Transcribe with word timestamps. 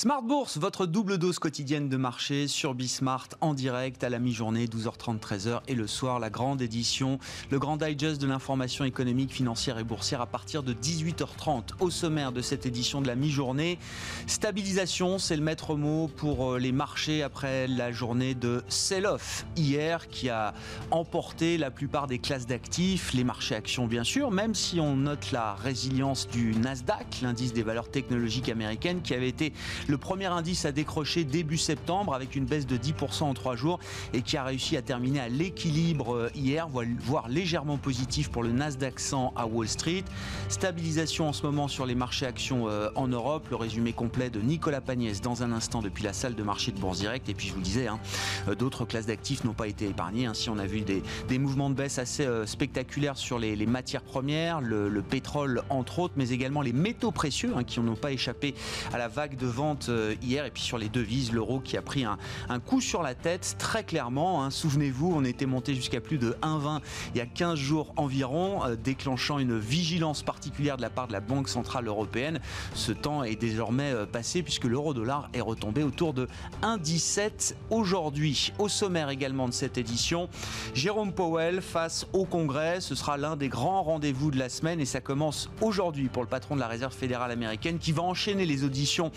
Smart 0.00 0.22
Bourse, 0.22 0.56
votre 0.56 0.86
double 0.86 1.18
dose 1.18 1.38
quotidienne 1.38 1.90
de 1.90 1.98
marché 1.98 2.48
sur 2.48 2.72
Bismart 2.72 3.28
en 3.42 3.52
direct 3.52 4.02
à 4.02 4.08
la 4.08 4.18
mi-journée, 4.18 4.64
12h30, 4.64 5.18
13h 5.18 5.60
et 5.68 5.74
le 5.74 5.86
soir, 5.86 6.18
la 6.18 6.30
grande 6.30 6.62
édition, 6.62 7.18
le 7.50 7.58
grand 7.58 7.76
digest 7.76 8.18
de 8.18 8.26
l'information 8.26 8.86
économique, 8.86 9.30
financière 9.30 9.78
et 9.78 9.84
boursière 9.84 10.22
à 10.22 10.26
partir 10.26 10.62
de 10.62 10.72
18h30. 10.72 11.72
Au 11.80 11.90
sommaire 11.90 12.32
de 12.32 12.40
cette 12.40 12.64
édition 12.64 13.02
de 13.02 13.08
la 13.08 13.14
mi-journée, 13.14 13.78
stabilisation, 14.26 15.18
c'est 15.18 15.36
le 15.36 15.42
maître 15.42 15.74
mot 15.74 16.08
pour 16.08 16.54
euh, 16.54 16.58
les 16.58 16.72
marchés 16.72 17.22
après 17.22 17.68
la 17.68 17.92
journée 17.92 18.34
de 18.34 18.64
sell-off 18.68 19.44
hier 19.54 20.08
qui 20.08 20.30
a 20.30 20.54
emporté 20.90 21.58
la 21.58 21.70
plupart 21.70 22.06
des 22.06 22.20
classes 22.20 22.46
d'actifs, 22.46 23.12
les 23.12 23.22
marchés 23.22 23.54
actions 23.54 23.86
bien 23.86 24.04
sûr, 24.04 24.30
même 24.30 24.54
si 24.54 24.80
on 24.80 24.96
note 24.96 25.30
la 25.30 25.52
résilience 25.56 26.26
du 26.26 26.54
Nasdaq, 26.54 27.20
l'indice 27.20 27.52
des 27.52 27.62
valeurs 27.62 27.90
technologiques 27.90 28.48
américaines 28.48 29.02
qui 29.02 29.12
avait 29.12 29.28
été 29.28 29.52
le 29.90 29.98
premier 29.98 30.26
indice 30.26 30.64
a 30.64 30.72
décroché 30.72 31.24
début 31.24 31.58
septembre 31.58 32.14
avec 32.14 32.36
une 32.36 32.44
baisse 32.44 32.66
de 32.66 32.76
10% 32.76 33.24
en 33.24 33.34
trois 33.34 33.56
jours 33.56 33.80
et 34.14 34.22
qui 34.22 34.36
a 34.36 34.44
réussi 34.44 34.76
à 34.76 34.82
terminer 34.82 35.18
à 35.18 35.28
l'équilibre 35.28 36.14
euh, 36.14 36.30
hier, 36.34 36.68
voire 36.68 37.28
légèrement 37.28 37.76
positif 37.76 38.30
pour 38.30 38.44
le 38.44 38.52
Nasdaq 38.52 39.00
100 39.00 39.32
à 39.34 39.46
Wall 39.46 39.68
Street. 39.68 40.04
Stabilisation 40.48 41.28
en 41.28 41.32
ce 41.32 41.42
moment 41.42 41.66
sur 41.66 41.86
les 41.86 41.96
marchés 41.96 42.24
actions 42.24 42.68
euh, 42.68 42.88
en 42.94 43.08
Europe. 43.08 43.48
Le 43.50 43.56
résumé 43.56 43.92
complet 43.92 44.30
de 44.30 44.40
Nicolas 44.40 44.80
Pagnès 44.80 45.20
dans 45.20 45.42
un 45.42 45.50
instant 45.50 45.82
depuis 45.82 46.04
la 46.04 46.12
salle 46.12 46.36
de 46.36 46.42
marché 46.44 46.70
de 46.70 46.78
Bourse 46.78 47.00
Direct. 47.00 47.28
Et 47.28 47.34
puis 47.34 47.48
je 47.48 47.54
vous 47.54 47.60
disais, 47.60 47.88
hein, 47.88 47.98
euh, 48.46 48.54
d'autres 48.54 48.84
classes 48.84 49.06
d'actifs 49.06 49.42
n'ont 49.42 49.54
pas 49.54 49.66
été 49.66 49.88
épargnées. 49.88 50.26
Ainsi, 50.26 50.50
on 50.50 50.58
a 50.58 50.66
vu 50.66 50.82
des, 50.82 51.02
mouvements 51.38 51.70
de 51.70 51.74
baisse 51.74 51.98
assez 51.98 52.28
spectaculaires 52.44 53.16
sur 53.16 53.38
les, 53.38 53.66
matières 53.66 54.02
premières, 54.02 54.60
le, 54.60 55.02
pétrole 55.02 55.62
entre 55.70 55.98
autres, 55.98 56.14
mais 56.16 56.28
également 56.28 56.62
les 56.62 56.74
métaux 56.74 57.10
précieux 57.10 57.54
hein, 57.56 57.64
qui 57.64 57.80
n'ont 57.80 57.96
pas 57.96 58.12
échappé 58.12 58.54
à 58.92 58.98
la 58.98 59.08
vague 59.08 59.36
de 59.36 59.46
vente 59.46 59.79
euh, 59.88 60.14
hier 60.22 60.44
et 60.44 60.50
puis 60.50 60.62
sur 60.62 60.78
les 60.78 60.88
devises, 60.88 61.32
l'euro 61.32 61.60
qui 61.60 61.76
a 61.76 61.82
pris 61.82 62.04
un, 62.04 62.18
coup 62.60 62.80
sur 62.80 63.02
la 63.02 63.14
tête 63.14 63.56
très 63.58 63.84
clairement. 63.84 64.44
Hein. 64.44 64.50
Souvenez-vous, 64.50 65.12
on 65.14 65.24
était 65.24 65.46
monté 65.46 65.74
jusqu'à 65.74 66.00
plus 66.00 66.18
de 66.18 66.36
1,20 66.42 66.80
il 67.14 67.18
y 67.18 67.20
a 67.20 67.26
15 67.26 67.58
jours 67.58 67.92
environ, 67.96 68.64
euh, 68.64 68.76
déclenchant 68.76 69.38
une 69.38 69.58
vigilance 69.58 70.22
particulière 70.22 70.76
de 70.76 70.82
la 70.82 70.90
part 70.90 71.08
de 71.08 71.12
la 71.12 71.20
Banque 71.20 71.48
Centrale 71.48 71.86
Européenne. 71.86 72.40
Ce 72.74 72.92
temps 72.92 73.24
est 73.24 73.36
désormais 73.36 73.92
euh, 73.92 74.06
passé 74.06 74.42
puisque 74.42 74.64
l'euro-dollar 74.64 75.30
est 75.32 75.40
retombé 75.40 75.82
autour 75.82 76.14
de 76.14 76.28
1,17 76.62 77.54
aujourd'hui. 77.70 78.52
Au 78.58 78.68
sommaire 78.68 79.08
également 79.08 79.48
de 79.48 79.54
cette 79.54 79.78
édition, 79.78 80.28
Jérôme 80.74 81.12
Powell 81.12 81.62
face 81.62 82.06
au 82.12 82.24
Congrès. 82.24 82.80
Ce 82.80 82.94
sera 82.94 83.16
l'un 83.16 83.36
des 83.36 83.48
grands 83.48 83.82
rendez-vous 83.82 84.30
de 84.30 84.38
la 84.38 84.48
semaine 84.48 84.80
et 84.80 84.86
ça 84.86 85.00
commence 85.00 85.50
aujourd'hui 85.60 86.08
pour 86.08 86.22
le 86.22 86.28
patron 86.28 86.54
de 86.54 86.60
la 86.60 86.68
Réserve 86.68 86.94
fédérale 86.94 87.30
américaine 87.30 87.78
qui 87.78 87.92
va 87.92 88.02
enchaîner 88.02 88.46
les 88.46 88.64
auditions 88.64 89.10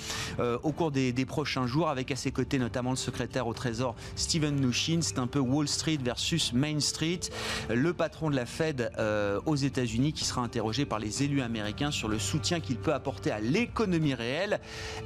au 0.63 0.71
cours 0.71 0.91
des, 0.91 1.13
prochains 1.25 1.67
jours, 1.67 1.89
avec 1.89 2.11
à 2.11 2.15
ses 2.15 2.31
côtés 2.31 2.59
notamment 2.59 2.91
le 2.91 2.95
secrétaire 2.95 3.47
au 3.47 3.53
Trésor 3.53 3.95
Steven 4.15 4.55
Mnuchin. 4.55 4.99
C'est 5.01 5.19
un 5.19 5.27
peu 5.27 5.39
Wall 5.39 5.67
Street 5.67 5.99
versus 6.03 6.53
Main 6.53 6.79
Street. 6.79 7.21
Le 7.69 7.93
patron 7.93 8.29
de 8.29 8.35
la 8.35 8.45
Fed 8.45 8.91
euh, 8.97 9.39
aux 9.45 9.55
États-Unis 9.55 10.13
qui 10.13 10.25
sera 10.25 10.41
interrogé 10.41 10.85
par 10.85 10.99
les 10.99 11.23
élus 11.23 11.41
américains 11.41 11.91
sur 11.91 12.07
le 12.07 12.19
soutien 12.19 12.59
qu'il 12.59 12.77
peut 12.77 12.93
apporter 12.93 13.31
à 13.31 13.39
l'économie 13.39 14.13
réelle. 14.13 14.59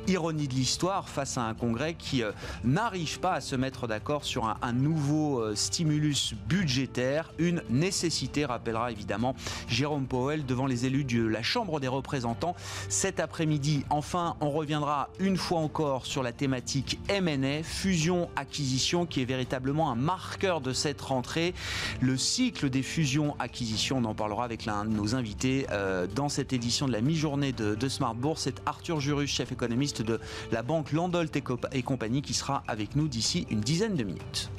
Ironie 0.07 0.47
de 0.47 0.53
l'histoire 0.53 1.09
face 1.09 1.37
à 1.37 1.43
un 1.43 1.53
Congrès 1.53 1.93
qui 1.93 2.23
euh, 2.23 2.31
n'arrive 2.63 3.19
pas 3.19 3.33
à 3.33 3.41
se 3.41 3.55
mettre 3.55 3.87
d'accord 3.87 4.25
sur 4.25 4.45
un, 4.45 4.57
un 4.61 4.73
nouveau 4.73 5.55
stimulus 5.55 6.33
budgétaire, 6.47 7.31
une 7.37 7.61
nécessité, 7.69 8.45
rappellera 8.45 8.91
évidemment 8.91 9.36
Jérôme 9.67 10.07
Powell 10.07 10.45
devant 10.45 10.65
les 10.65 10.86
élus 10.86 11.03
de 11.03 11.25
la 11.25 11.43
Chambre 11.43 11.80
des 11.80 11.87
représentants 11.87 12.55
cet 12.89 13.19
après-midi. 13.19 13.86
Enfin, 13.89 14.36
on 14.41 14.49
reviendra 14.49 15.09
une 15.19 15.36
fois 15.37 15.59
encore 15.59 16.05
sur 16.05 16.23
la 16.23 16.31
thématique 16.31 16.99
M&A, 17.09 17.64
fusion-acquisition, 17.64 19.05
qui 19.05 19.21
est 19.21 19.25
véritablement 19.25 19.92
un 19.92 19.95
marqueur 19.95 20.61
de 20.61 20.73
cette 20.73 21.02
rentrée. 21.02 21.53
Le 22.02 22.17
cycle 22.17 22.70
des 22.70 22.83
fusions-acquisitions, 22.83 23.98
on 23.98 24.05
en 24.05 24.15
parlera 24.15 24.43
avec 24.43 24.65
l'un 24.65 24.86
de 24.86 24.89
nos 24.89 25.15
invités 25.15 25.67
euh, 25.71 26.08
dans 26.08 26.30
cette 26.30 26.53
édition 26.53 26.87
de 26.87 26.92
la 26.92 27.02
mi-journée 27.02 27.52
de, 27.52 27.75
de, 27.75 27.89
Smart 27.89 28.15
Bourse. 28.15 28.43
C'est 28.43 28.61
Arthur 28.65 28.99
Jurus, 28.99 29.30
chef 29.30 29.52
économiste 29.52 30.02
de 30.02 30.20
la 30.52 30.61
banque 30.64 30.92
Landolt 30.92 31.36
et 31.71 31.83
compagnie, 31.83 32.21
qui 32.21 32.33
sera 32.33 32.64
avec 32.67 32.95
nous 32.95 33.08
d'ici 33.08 33.48
une 33.49 33.61
dizaine 33.61 33.95
de 33.95 34.04
minutes. 34.04 34.49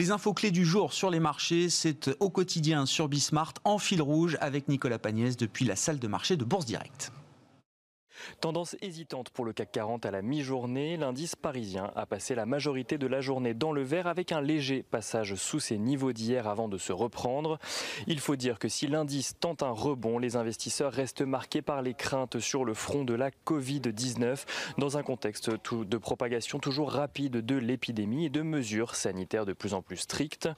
Les 0.00 0.12
infos 0.12 0.32
clés 0.32 0.50
du 0.50 0.64
jour 0.64 0.94
sur 0.94 1.10
les 1.10 1.20
marchés, 1.20 1.68
c'est 1.68 2.08
au 2.20 2.30
quotidien 2.30 2.86
sur 2.86 3.06
Bismart 3.06 3.52
en 3.64 3.76
fil 3.76 4.00
rouge 4.00 4.38
avec 4.40 4.66
Nicolas 4.66 4.98
Pagnès 4.98 5.36
depuis 5.36 5.66
la 5.66 5.76
salle 5.76 5.98
de 5.98 6.08
marché 6.08 6.38
de 6.38 6.44
Bourse 6.46 6.64
Directe. 6.64 7.12
Tendance 8.40 8.76
hésitante 8.82 9.30
pour 9.30 9.44
le 9.44 9.52
CAC 9.52 9.72
40 9.72 10.06
à 10.06 10.10
la 10.10 10.22
mi-journée. 10.22 10.96
L'indice 10.96 11.36
parisien 11.36 11.90
a 11.96 12.06
passé 12.06 12.34
la 12.34 12.46
majorité 12.46 12.98
de 12.98 13.06
la 13.06 13.20
journée 13.20 13.54
dans 13.54 13.72
le 13.72 13.82
vert 13.82 14.06
avec 14.06 14.32
un 14.32 14.40
léger 14.40 14.82
passage 14.82 15.34
sous 15.34 15.60
ses 15.60 15.78
niveaux 15.78 16.12
d'hier 16.12 16.48
avant 16.48 16.68
de 16.68 16.78
se 16.78 16.92
reprendre. 16.92 17.58
Il 18.06 18.20
faut 18.20 18.36
dire 18.36 18.58
que 18.58 18.68
si 18.68 18.86
l'indice 18.86 19.34
tente 19.38 19.62
un 19.62 19.70
rebond, 19.70 20.18
les 20.18 20.36
investisseurs 20.36 20.92
restent 20.92 21.22
marqués 21.22 21.62
par 21.62 21.82
les 21.82 21.94
craintes 21.94 22.38
sur 22.38 22.64
le 22.64 22.74
front 22.74 23.04
de 23.04 23.14
la 23.14 23.30
Covid-19 23.30 24.44
dans 24.78 24.96
un 24.96 25.02
contexte 25.02 25.50
de 25.50 25.98
propagation 25.98 26.58
toujours 26.58 26.90
rapide 26.90 27.44
de 27.44 27.56
l'épidémie 27.56 28.26
et 28.26 28.30
de 28.30 28.42
mesures 28.42 28.94
sanitaires 28.94 29.46
de 29.46 29.52
plus 29.52 29.74
en 29.74 29.82
plus 29.82 29.96
strictes. 29.96 30.48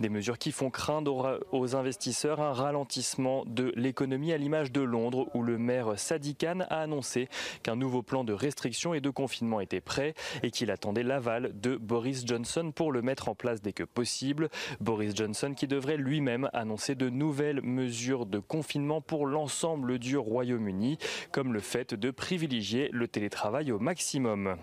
Des 0.00 0.08
mesures 0.08 0.38
qui 0.38 0.52
font 0.52 0.70
craindre 0.70 1.46
aux 1.52 1.76
investisseurs 1.76 2.40
un 2.40 2.52
ralentissement 2.52 3.44
de 3.46 3.72
l'économie 3.76 4.32
à 4.32 4.38
l'image 4.38 4.72
de 4.72 4.80
Londres 4.80 5.28
où 5.34 5.42
le 5.42 5.58
maire 5.58 5.98
Sadiq 5.98 6.38
a 6.44 6.80
annoncé 6.80 7.07
qu'un 7.62 7.76
nouveau 7.76 8.02
plan 8.02 8.24
de 8.24 8.32
restriction 8.32 8.94
et 8.94 9.00
de 9.00 9.10
confinement 9.10 9.60
était 9.60 9.80
prêt 9.80 10.14
et 10.42 10.50
qu'il 10.50 10.70
attendait 10.70 11.02
l'aval 11.02 11.58
de 11.60 11.76
Boris 11.76 12.26
Johnson 12.26 12.72
pour 12.74 12.92
le 12.92 13.02
mettre 13.02 13.28
en 13.28 13.34
place 13.34 13.62
dès 13.62 13.72
que 13.72 13.84
possible. 13.84 14.48
Boris 14.80 15.14
Johnson 15.14 15.54
qui 15.56 15.66
devrait 15.66 15.96
lui-même 15.96 16.50
annoncer 16.52 16.94
de 16.94 17.08
nouvelles 17.08 17.62
mesures 17.62 18.26
de 18.26 18.38
confinement 18.38 19.00
pour 19.00 19.26
l'ensemble 19.26 19.98
du 19.98 20.16
Royaume-Uni, 20.16 20.98
comme 21.32 21.52
le 21.52 21.60
fait 21.60 21.94
de 21.94 22.10
privilégier 22.10 22.90
le 22.92 23.08
télétravail 23.08 23.72
au 23.72 23.78
maximum. 23.78 24.56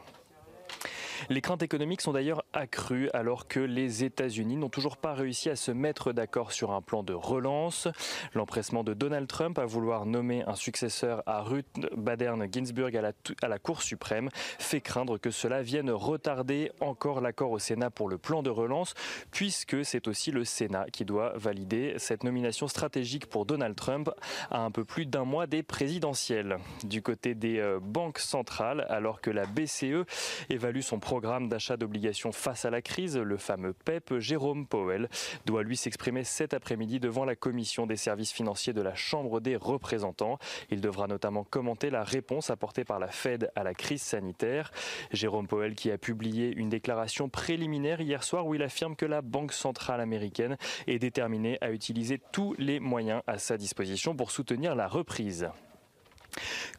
Les 1.29 1.41
craintes 1.41 1.63
économiques 1.63 2.01
sont 2.01 2.13
d'ailleurs 2.13 2.43
accrues 2.53 3.09
alors 3.13 3.47
que 3.47 3.59
les 3.59 4.03
États-Unis 4.03 4.57
n'ont 4.57 4.69
toujours 4.69 4.97
pas 4.97 5.13
réussi 5.13 5.49
à 5.49 5.55
se 5.55 5.71
mettre 5.71 6.13
d'accord 6.13 6.51
sur 6.51 6.71
un 6.71 6.81
plan 6.81 7.03
de 7.03 7.13
relance. 7.13 7.87
L'empressement 8.33 8.83
de 8.83 8.93
Donald 8.93 9.27
Trump 9.27 9.59
à 9.59 9.65
vouloir 9.65 10.05
nommer 10.05 10.43
un 10.47 10.55
successeur 10.55 11.23
à 11.25 11.41
Ruth 11.41 11.67
Bader 11.95 12.33
Ginsburg 12.51 12.95
à 12.95 13.47
la, 13.47 13.59
Cour 13.59 13.81
suprême 13.81 14.29
fait 14.59 14.81
craindre 14.81 15.17
que 15.17 15.31
cela 15.31 15.61
vienne 15.61 15.89
retarder 15.89 16.71
encore 16.79 17.21
l'accord 17.21 17.51
au 17.51 17.59
Sénat 17.59 17.89
pour 17.89 18.09
le 18.09 18.17
plan 18.17 18.43
de 18.43 18.49
relance, 18.49 18.93
puisque 19.31 19.83
c'est 19.83 20.07
aussi 20.07 20.31
le 20.31 20.43
Sénat 20.43 20.85
qui 20.91 21.05
doit 21.05 21.33
valider 21.35 21.95
cette 21.97 22.23
nomination 22.23 22.67
stratégique 22.67 23.25
pour 23.27 23.45
Donald 23.45 23.75
Trump 23.75 24.11
à 24.51 24.59
un 24.59 24.71
peu 24.71 24.85
plus 24.85 25.05
d'un 25.05 25.25
mois 25.25 25.47
des 25.47 25.63
présidentielles. 25.63 26.57
Du 26.83 27.01
côté 27.01 27.33
des 27.33 27.59
euh, 27.59 27.79
banques 27.81 28.19
centrales, 28.19 28.85
alors 28.89 29.21
que 29.21 29.31
la 29.31 29.45
BCE 29.45 30.05
évalue 30.49 30.81
son 30.81 30.99
programme 30.99 31.14
d'achat 31.21 31.77
d'obligations 31.77 32.31
face 32.31 32.65
à 32.65 32.69
la 32.69 32.81
crise, 32.81 33.17
le 33.17 33.37
fameux 33.37 33.73
PEP, 33.73 34.19
Jérôme 34.19 34.67
Powell 34.67 35.09
doit 35.45 35.63
lui 35.63 35.77
s'exprimer 35.77 36.23
cet 36.23 36.53
après-midi 36.53 36.99
devant 36.99 37.25
la 37.25 37.35
commission 37.35 37.87
des 37.87 37.95
services 37.95 38.31
financiers 38.31 38.73
de 38.73 38.81
la 38.81 38.95
Chambre 38.95 39.39
des 39.39 39.55
représentants. 39.55 40.37
Il 40.69 40.81
devra 40.81 41.07
notamment 41.07 41.43
commenter 41.43 41.89
la 41.89 42.03
réponse 42.03 42.49
apportée 42.49 42.83
par 42.83 42.99
la 42.99 43.07
Fed 43.07 43.51
à 43.55 43.63
la 43.63 43.73
crise 43.73 44.01
sanitaire. 44.01 44.71
Jérôme 45.11 45.47
Powell 45.47 45.75
qui 45.75 45.91
a 45.91 45.97
publié 45.97 46.53
une 46.55 46.69
déclaration 46.69 47.29
préliminaire 47.29 48.01
hier 48.01 48.23
soir 48.23 48.45
où 48.45 48.55
il 48.55 48.63
affirme 48.63 48.95
que 48.95 49.05
la 49.05 49.21
Banque 49.21 49.53
centrale 49.53 50.01
américaine 50.01 50.57
est 50.87 50.99
déterminée 50.99 51.57
à 51.61 51.71
utiliser 51.71 52.19
tous 52.31 52.55
les 52.57 52.79
moyens 52.79 53.21
à 53.27 53.37
sa 53.37 53.57
disposition 53.57 54.15
pour 54.15 54.31
soutenir 54.31 54.75
la 54.75 54.87
reprise. 54.87 55.49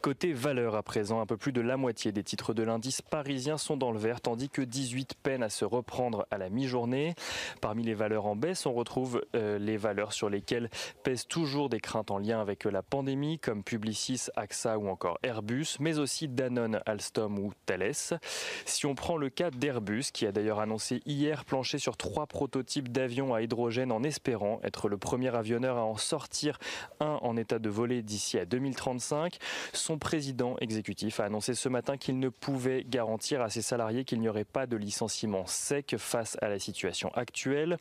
Côté 0.01 0.33
valeur 0.33 0.75
à 0.75 0.83
présent, 0.83 1.21
un 1.21 1.25
peu 1.25 1.37
plus 1.37 1.51
de 1.51 1.61
la 1.61 1.77
moitié 1.77 2.11
des 2.11 2.23
titres 2.23 2.53
de 2.53 2.63
l'indice 2.63 3.01
parisien 3.01 3.57
sont 3.57 3.77
dans 3.77 3.91
le 3.91 3.99
vert, 3.99 4.21
tandis 4.21 4.49
que 4.49 4.61
18 4.61 5.15
peinent 5.21 5.43
à 5.43 5.49
se 5.49 5.65
reprendre 5.65 6.27
à 6.31 6.37
la 6.37 6.49
mi-journée. 6.49 7.15
Parmi 7.61 7.83
les 7.83 7.93
valeurs 7.93 8.25
en 8.25 8.35
baisse, 8.35 8.65
on 8.65 8.73
retrouve 8.73 9.23
euh, 9.35 9.57
les 9.57 9.77
valeurs 9.77 10.13
sur 10.13 10.29
lesquelles 10.29 10.69
pèsent 11.03 11.27
toujours 11.27 11.69
des 11.69 11.79
craintes 11.79 12.11
en 12.11 12.19
lien 12.19 12.39
avec 12.39 12.65
la 12.65 12.81
pandémie, 12.81 13.39
comme 13.39 13.63
Publicis, 13.63 14.27
AXA 14.35 14.77
ou 14.77 14.89
encore 14.89 15.17
Airbus, 15.23 15.77
mais 15.79 15.99
aussi 15.99 16.27
Danone, 16.27 16.81
Alstom 16.85 17.39
ou 17.39 17.53
Thales. 17.65 18.19
Si 18.65 18.85
on 18.85 18.95
prend 18.95 19.17
le 19.17 19.29
cas 19.29 19.51
d'Airbus, 19.51 20.05
qui 20.13 20.25
a 20.25 20.31
d'ailleurs 20.31 20.59
annoncé 20.59 21.01
hier 21.05 21.45
plancher 21.45 21.79
sur 21.79 21.97
trois 21.97 22.27
prototypes 22.27 22.91
d'avions 22.91 23.33
à 23.33 23.41
hydrogène 23.41 23.91
en 23.91 24.03
espérant 24.03 24.59
être 24.63 24.89
le 24.89 24.97
premier 24.97 25.35
avionneur 25.35 25.77
à 25.77 25.83
en 25.83 25.97
sortir 25.97 26.59
un 26.99 27.19
en 27.21 27.37
état 27.37 27.59
de 27.59 27.69
voler 27.69 28.01
d'ici 28.01 28.37
à 28.37 28.45
2035, 28.45 29.37
son 29.73 29.97
président 29.97 30.55
exécutif 30.59 31.19
a 31.19 31.25
annoncé 31.25 31.53
ce 31.53 31.69
matin 31.69 31.97
qu'il 31.97 32.19
ne 32.19 32.29
pouvait 32.29 32.83
garantir 32.83 33.41
à 33.41 33.49
ses 33.49 33.61
salariés 33.61 34.05
qu'il 34.05 34.19
n'y 34.19 34.29
aurait 34.29 34.43
pas 34.43 34.67
de 34.67 34.77
licenciement 34.77 35.45
sec 35.45 35.95
face 35.97 36.37
à 36.41 36.49
la 36.49 36.59
situation 36.59 37.09
actuelle. 37.13 37.77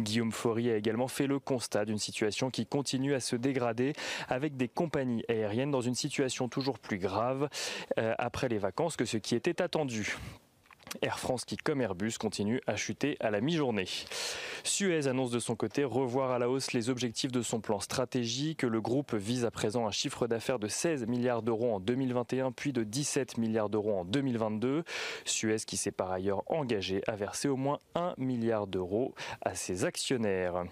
Guillaume 0.00 0.32
Faury 0.32 0.70
a 0.70 0.76
également 0.76 1.08
fait 1.08 1.26
le 1.26 1.38
constat 1.38 1.84
d'une 1.84 1.98
situation 1.98 2.50
qui 2.50 2.66
continue 2.66 3.14
à 3.14 3.20
se 3.20 3.36
dégrader 3.36 3.92
avec 4.28 4.56
des 4.56 4.68
compagnies 4.68 5.24
aériennes 5.28 5.70
dans 5.70 5.80
une 5.80 5.94
situation 5.94 6.48
toujours 6.48 6.78
plus 6.78 6.98
grave 6.98 7.48
euh, 7.98 8.14
après 8.18 8.48
les 8.48 8.58
vacances 8.58 8.96
que 8.96 9.04
ce 9.04 9.16
qui 9.16 9.34
était 9.34 9.62
attendu. 9.62 10.16
Air 11.02 11.18
France 11.18 11.44
qui, 11.44 11.56
comme 11.56 11.80
Airbus, 11.80 12.14
continue 12.18 12.60
à 12.66 12.76
chuter 12.76 13.16
à 13.20 13.30
la 13.30 13.40
mi-journée. 13.40 13.88
Suez 14.64 15.06
annonce 15.06 15.30
de 15.30 15.38
son 15.38 15.56
côté 15.56 15.84
revoir 15.84 16.30
à 16.30 16.38
la 16.38 16.48
hausse 16.48 16.72
les 16.72 16.90
objectifs 16.90 17.32
de 17.32 17.42
son 17.42 17.60
plan 17.60 17.80
stratégique. 17.80 18.62
Le 18.62 18.80
groupe 18.80 19.14
vise 19.14 19.44
à 19.44 19.50
présent 19.50 19.86
un 19.86 19.90
chiffre 19.90 20.26
d'affaires 20.26 20.58
de 20.58 20.68
16 20.68 21.06
milliards 21.06 21.42
d'euros 21.42 21.74
en 21.74 21.80
2021 21.80 22.52
puis 22.52 22.72
de 22.72 22.84
17 22.84 23.38
milliards 23.38 23.68
d'euros 23.68 23.98
en 23.98 24.04
2022. 24.04 24.84
Suez 25.24 25.56
qui 25.66 25.76
s'est 25.76 25.90
par 25.90 26.10
ailleurs 26.10 26.42
engagé 26.46 27.02
à 27.06 27.16
verser 27.16 27.48
au 27.48 27.56
moins 27.56 27.78
1 27.94 28.14
milliard 28.18 28.66
d'euros 28.66 29.14
à 29.42 29.54
ses 29.54 29.84
actionnaires. 29.84 30.64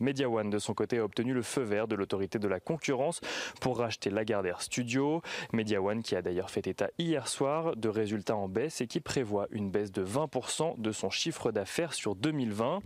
Media 0.00 0.28
One, 0.28 0.50
de 0.50 0.58
son 0.58 0.74
côté, 0.74 0.98
a 0.98 1.04
obtenu 1.04 1.32
le 1.32 1.42
feu 1.42 1.62
vert 1.62 1.88
de 1.88 1.94
l'autorité 1.94 2.38
de 2.38 2.48
la 2.48 2.60
concurrence 2.60 3.20
pour 3.60 3.78
racheter 3.78 4.10
Lagardère 4.10 4.62
Studio. 4.62 5.22
Media 5.52 5.82
One 5.82 6.02
qui 6.02 6.16
a 6.16 6.22
d'ailleurs 6.22 6.50
fait 6.50 6.66
état 6.66 6.88
hier 6.98 7.28
soir 7.28 7.76
de 7.76 7.88
résultats 7.88 8.36
en 8.36 8.48
baisse 8.48 8.80
et 8.80 8.86
qui 8.86 9.00
prévoit 9.00 9.46
une 9.50 9.70
baisse 9.70 9.92
de 9.92 10.04
20% 10.04 10.80
de 10.80 10.92
son 10.92 11.10
chiffre 11.10 11.52
d'affaires 11.52 11.92
sur 11.92 12.14
2020. 12.14 12.80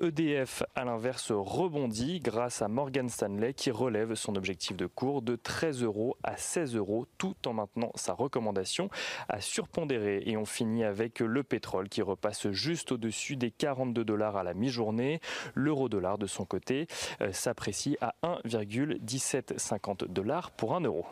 EDF, 0.00 0.62
à 0.74 0.84
l'inverse, 0.84 1.32
rebondit 1.32 2.20
grâce 2.20 2.62
à 2.62 2.68
Morgan 2.68 3.08
Stanley 3.08 3.52
qui 3.52 3.70
relève 3.70 4.14
son 4.14 4.36
objectif 4.36 4.76
de 4.76 4.86
cours 4.86 5.22
de 5.22 5.36
13 5.36 5.82
euros 5.82 6.16
à 6.22 6.36
16 6.36 6.76
euros 6.76 7.06
tout 7.18 7.36
en 7.46 7.52
maintenant 7.52 7.92
sa 7.94 8.14
recommandation 8.14 8.88
à 9.28 9.40
surpondérer. 9.40 10.22
Et 10.26 10.36
on 10.36 10.44
finit 10.44 10.84
avec 10.84 11.20
le 11.20 11.42
pétrole 11.42 11.88
qui 11.88 12.02
repasse 12.02 12.50
juste 12.50 12.92
au-dessus 12.92 13.36
des 13.36 13.50
42 13.50 14.04
dollars 14.04 14.36
à 14.36 14.42
la 14.42 14.54
mi-journée. 14.54 15.20
L'euro 15.54 15.88
dollar 15.88 16.18
de 16.22 16.26
son 16.26 16.44
côté 16.44 16.86
euh, 17.20 17.32
s'apprécie 17.32 17.96
à 18.00 18.14
1,1750 18.22 20.06
dollars 20.06 20.52
pour 20.52 20.74
un 20.74 20.80
euro. 20.80 21.04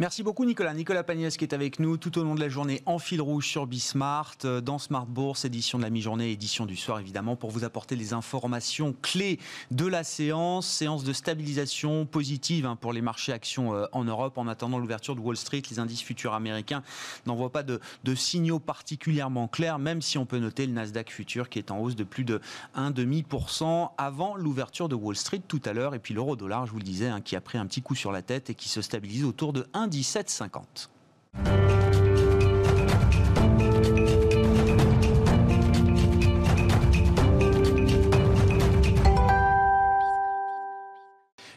Merci 0.00 0.22
beaucoup 0.22 0.44
Nicolas. 0.44 0.74
Nicolas 0.74 1.02
Pagnès 1.02 1.36
qui 1.36 1.44
est 1.44 1.52
avec 1.52 1.80
nous 1.80 1.96
tout 1.96 2.20
au 2.20 2.22
long 2.22 2.36
de 2.36 2.40
la 2.40 2.48
journée 2.48 2.82
en 2.86 3.00
fil 3.00 3.20
rouge 3.20 3.48
sur 3.48 3.66
Bismart, 3.66 4.36
euh, 4.44 4.60
dans 4.60 4.78
Smart 4.78 5.06
Bourse, 5.06 5.44
édition 5.44 5.76
de 5.76 5.82
la 5.82 5.90
mi-journée, 5.90 6.30
édition 6.30 6.66
du 6.66 6.76
soir 6.76 7.00
évidemment, 7.00 7.34
pour 7.34 7.50
vous 7.50 7.64
apporter 7.64 7.96
les 7.96 8.12
informations 8.12 8.94
clés 9.02 9.40
de 9.72 9.86
la 9.86 10.04
séance, 10.04 10.68
séance 10.68 11.02
de 11.02 11.12
stabilisation 11.12 12.06
positive 12.06 12.64
hein, 12.64 12.76
pour 12.76 12.92
les 12.92 13.02
marchés 13.02 13.32
actions 13.32 13.74
euh, 13.74 13.86
en 13.90 14.04
Europe. 14.04 14.38
En 14.38 14.46
attendant 14.46 14.78
l'ouverture 14.78 15.16
de 15.16 15.20
Wall 15.20 15.36
Street, 15.36 15.62
les 15.68 15.80
indices 15.80 16.02
futurs 16.02 16.32
américains 16.32 16.84
n'envoient 17.26 17.50
pas 17.50 17.64
de, 17.64 17.80
signaux 18.14 18.60
particulièrement 18.60 19.48
clairs, 19.48 19.80
même 19.80 20.00
si 20.00 20.16
on 20.16 20.26
peut 20.26 20.38
noter 20.38 20.66
le 20.66 20.74
Nasdaq 20.74 21.10
futur 21.10 21.48
qui 21.48 21.58
est 21.58 21.72
en 21.72 21.80
hausse 21.80 21.96
de 21.96 22.04
plus 22.04 22.22
de 22.22 22.40
1,5% 22.76 23.90
avant 23.98 24.36
l'ouverture 24.36 24.88
de 24.88 24.94
Wall 24.94 25.16
Street 25.16 25.42
tout 25.48 25.60
à 25.64 25.72
l'heure. 25.72 25.96
Et 25.96 25.98
puis 25.98 26.14
l'euro 26.14 26.36
dollar, 26.36 26.66
je 26.66 26.70
vous 26.70 26.78
le 26.78 26.84
disais, 26.84 27.08
hein, 27.08 27.20
qui 27.20 27.34
a 27.34 27.40
pris 27.40 27.58
un 27.58 27.66
petit 27.66 27.82
coup 27.82 27.96
sur 27.96 28.12
la 28.12 28.22
tête 28.22 28.48
et 28.48 28.54
qui 28.54 28.68
se 28.68 28.80
stabilise 28.80 29.24
autour 29.24 29.52
de 29.52 29.66
1 29.74 29.87
17,50. 29.88 30.88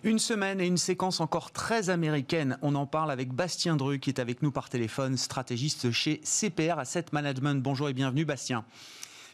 Une 0.03 0.17
semaine 0.17 0.59
et 0.59 0.65
une 0.65 0.77
séquence 0.77 1.19
encore 1.19 1.51
très 1.51 1.91
américaine. 1.91 2.57
On 2.63 2.73
en 2.73 2.87
parle 2.87 3.11
avec 3.11 3.31
Bastien 3.31 3.75
Dru 3.75 3.99
qui 3.99 4.09
est 4.09 4.19
avec 4.19 4.41
nous 4.41 4.51
par 4.51 4.67
téléphone, 4.67 5.15
stratégiste 5.15 5.91
chez 5.91 6.21
CPR 6.23 6.79
Asset 6.79 7.05
Management. 7.11 7.61
Bonjour 7.61 7.87
et 7.87 7.93
bienvenue 7.93 8.25
Bastien. 8.25 8.65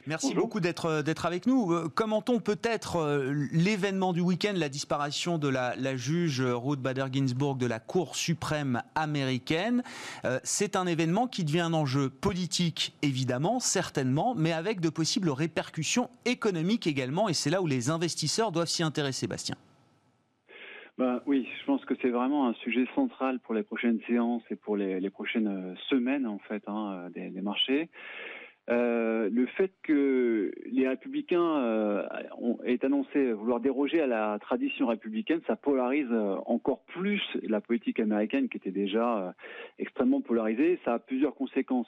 Merci 0.07 0.33
beaucoup 0.33 0.61
d'être 0.61 0.85
euh, 0.85 1.01
d'être 1.01 1.25
avec 1.25 1.45
nous. 1.45 1.73
Euh, 1.73 1.89
commentons 1.93 2.39
peut-être 2.39 2.95
euh, 2.95 3.33
l'événement 3.51 4.13
du 4.13 4.21
week-end, 4.21 4.53
la 4.55 4.69
disparition 4.69 5.37
de 5.37 5.49
la, 5.49 5.95
juge 5.97 6.41
Ruth 6.41 6.79
Bader 6.79 7.07
Ginsburg 7.11 7.57
de 7.57 7.65
la 7.65 7.79
Cour 7.79 8.15
suprême 8.15 8.81
américaine. 8.95 9.83
C'est 10.43 10.75
un 10.75 10.85
événement 10.85 11.27
qui 11.27 11.43
devient 11.43 11.61
un 11.61 11.73
enjeu 11.73 12.09
politique, 12.09 12.93
évidemment, 13.01 13.59
certainement, 13.59 14.35
mais 14.35 14.53
avec 14.53 14.79
de 14.79 14.89
possibles 14.89 15.29
répercussions 15.29 16.09
économiques 16.25 16.87
également. 16.87 17.27
Et 17.29 17.33
c'est 17.33 17.49
là 17.49 17.61
où 17.61 17.67
les 17.67 17.89
investisseurs 17.89 18.51
doivent 18.51 18.67
s'y 18.67 18.83
intéresser, 18.83 19.27
Bastien. 19.27 19.55
Ben, 20.97 21.21
oui, 21.25 21.47
je 21.59 21.65
pense 21.65 21.83
que 21.85 21.95
c'est 22.01 22.09
vraiment 22.09 22.47
un 22.47 22.53
sujet 22.55 22.85
central 22.95 23.39
pour 23.39 23.53
les 23.53 23.63
prochaines 23.63 23.99
séances 24.07 24.43
et 24.51 24.55
pour 24.55 24.77
les, 24.77 25.09
prochaines 25.09 25.75
semaines 25.89 26.27
en 26.27 26.39
fait 26.39 26.63
hein, 26.67 27.09
des, 27.13 27.41
marchés. 27.41 27.89
Euh, 28.69 29.29
le 29.31 29.45
fait 29.45 29.71
que 29.83 30.51
les 30.65 30.87
républicains 30.87 31.61
euh, 31.61 32.05
ont, 32.37 32.57
aient 32.65 32.83
annoncé 32.83 33.31
vouloir 33.31 33.61
déroger 33.61 34.01
à 34.01 34.07
la 34.07 34.37
tradition 34.41 34.87
républicaine, 34.87 35.39
ça 35.47 35.55
polarise 35.55 36.07
euh, 36.11 36.35
encore 36.45 36.81
plus 36.87 37.21
la 37.43 37.61
politique 37.61 38.01
américaine 38.01 38.49
qui 38.49 38.57
était 38.57 38.71
déjà 38.71 39.33
extrêmement 39.79 40.21
polarisée. 40.21 40.79
Ça 40.83 40.95
a 40.95 40.99
plusieurs 40.99 41.35
conséquences. 41.35 41.87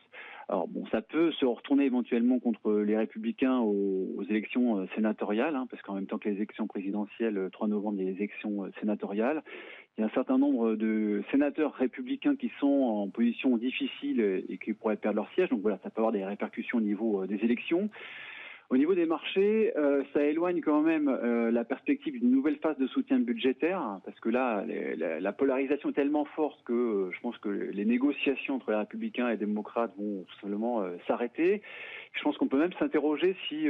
Alors 0.50 0.68
bon, 0.68 0.84
ça 0.88 1.04
peut 1.04 1.32
se 1.34 1.46
retourner 1.46 1.86
éventuellement 1.86 2.40
contre 2.40 2.72
les 2.80 2.98
républicains 2.98 3.60
aux, 3.60 4.24
élections 4.32 4.88
sénatoriales, 4.96 5.56
hein, 5.56 5.68
parce 5.70 5.82
qu'en 5.84 5.94
même 5.94 6.08
temps 6.08 6.18
que 6.18 6.28
les 6.28 6.38
élections 6.38 6.66
présidentielles, 6.66 7.36
le 7.36 7.52
3 7.52 7.68
novembre, 7.68 7.98
il 8.00 8.06
y 8.06 8.08
a 8.08 8.12
les 8.12 8.18
élections 8.18 8.68
sénatoriales. 8.80 9.44
Il 9.98 10.02
y 10.02 10.04
a 10.04 10.08
un 10.08 10.14
certain 10.14 10.40
nombre 10.40 10.76
de 10.76 11.22
sénateurs 11.30 11.74
républicains 11.74 12.36
qui 12.36 12.52
sont 12.60 12.68
en 12.68 13.10
position 13.10 13.58
difficile 13.58 14.44
et 14.50 14.58
qui 14.58 14.74
pourraient 14.74 14.96
perdre 14.96 15.18
leur 15.18 15.32
siège. 15.34 15.50
Donc 15.50 15.62
voilà, 15.62 15.78
ça 15.84 15.92
peut 15.92 16.00
avoir 16.00 16.14
des 16.14 16.26
répercussions 16.26 16.80
au 16.80 16.82
niveau 16.82 17.22
euh, 17.22 17.28
des 17.28 17.36
élections. 17.44 17.90
Au 18.70 18.78
niveau 18.78 18.94
des 18.94 19.08
marchés, 19.08 19.74
euh, 19.78 20.04
ça 20.14 20.24
éloigne 20.24 20.62
quand 20.62 20.82
même 20.82 21.10
euh, 21.10 21.50
la 21.50 21.64
perspective 21.64 22.20
d'une 22.20 22.30
nouvelle 22.30 22.58
phase 22.58 22.78
de 22.78 22.86
soutien 22.86 23.18
budgétaire, 23.18 24.00
parce 24.06 24.20
que 24.20 24.30
là, 24.30 24.64
la, 24.96 25.34
polarisation 25.34 25.90
est 25.90 25.94
tellement 25.94 26.26
forte 26.26 26.64
que 26.66 27.10
je 27.12 27.20
pense 27.20 27.36
que 27.40 27.50
les 27.50 27.86
négociations 27.86 28.56
entre 28.56 28.70
les 28.70 28.78
républicains 28.78 29.28
et 29.28 29.32
les 29.32 29.38
démocrates 29.38 29.92
vont 29.98 30.24
simplement 30.40 30.86
s'arrêter. 31.08 31.64
Je 32.14 32.22
pense 32.22 32.38
qu'on 32.38 32.48
peut 32.48 32.60
même 32.60 32.74
s'interroger 32.74 33.36
si 33.48 33.68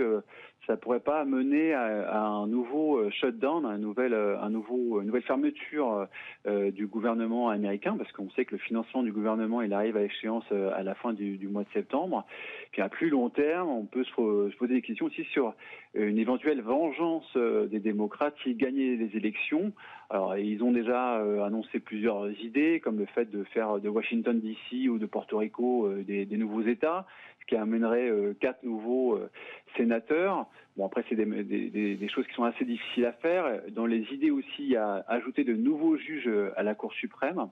ça 0.70 0.78
pourrait 0.78 1.00
pas 1.00 1.26
mener 1.26 1.74
à, 1.74 2.22
un 2.22 2.46
nouveau 2.46 2.98
euh, 2.98 3.10
shutdown, 3.10 3.66
à 3.66 3.70
un 3.70 3.80
nouvel, 3.80 4.14
euh, 4.14 4.40
un 4.40 4.52
nouveau, 4.52 5.02
une 5.02 5.08
nouvelle 5.08 5.24
fermeture 5.24 6.08
euh, 6.46 6.70
du 6.70 6.86
gouvernement 6.86 7.50
américain, 7.50 7.96
parce 7.98 8.12
qu'on 8.12 8.30
sait 8.32 8.46
que 8.46 8.54
le 8.54 8.60
financement 8.60 9.02
du 9.02 9.12
gouvernement 9.12 9.64
il 9.64 9.74
arrive 9.74 9.98
à 9.98 10.04
échéance 10.04 10.46
à 10.52 10.84
la 10.84 10.94
fin 10.94 11.14
du, 11.14 11.48
mois 11.48 11.64
de 11.64 11.70
septembre. 11.74 12.24
Puis 12.72 12.84
à 12.84 12.90
plus 12.90 13.10
long 13.10 13.32
terme, 13.32 13.68
on 13.68 13.86
peut 13.86 14.04
se, 14.04 14.56
poser 14.58 14.76
des 14.76 14.82
questions 14.90 15.06
aussi 15.06 15.24
sur 15.26 15.54
une 15.94 16.18
éventuelle 16.18 16.62
vengeance 16.62 17.36
des 17.36 17.80
démocrates 17.80 18.36
s'ils 18.44 18.58
gagnaient 18.58 18.96
les 18.96 19.16
élections. 19.16 19.72
Alors 20.10 20.38
ils 20.38 20.64
ont 20.64 20.72
déjà 20.72 21.16
annoncé 21.46 21.80
plusieurs 21.80 22.30
idées, 22.42 22.80
comme 22.80 23.00
le 23.00 23.06
fait 23.06 23.30
de 23.30 23.44
faire 23.46 23.80
de 23.80 23.90
Washington 23.90 24.40
DC 24.40 24.90
ou 24.90 24.98
de 24.98 25.06
Porto 25.06 25.38
Rico 25.38 25.90
des, 26.06 26.26
des 26.26 26.38
nouveaux 26.38 26.62
États 26.62 27.06
qui 27.50 27.56
amènerait 27.56 28.10
euh, 28.10 28.34
quatre 28.40 28.64
nouveaux 28.64 29.16
euh, 29.16 29.30
sénateurs. 29.76 30.46
Bon, 30.78 30.86
après, 30.86 31.04
c'est 31.10 31.16
des, 31.16 32.08
choses 32.14 32.26
qui 32.28 32.34
sont 32.36 32.44
assez 32.44 32.64
difficiles 32.64 33.06
à 33.06 33.12
faire. 33.14 33.62
Dans 33.72 33.88
les 33.88 34.06
idées 34.14 34.32
aussi, 34.32 34.76
a 34.76 35.04
ajouter 35.08 35.44
de 35.44 35.54
nouveaux 35.54 35.98
juges 35.98 36.28
euh, 36.28 36.54
à 36.56 36.64
la 36.64 36.76
Cour 36.76 36.94
suprême. 36.94 37.50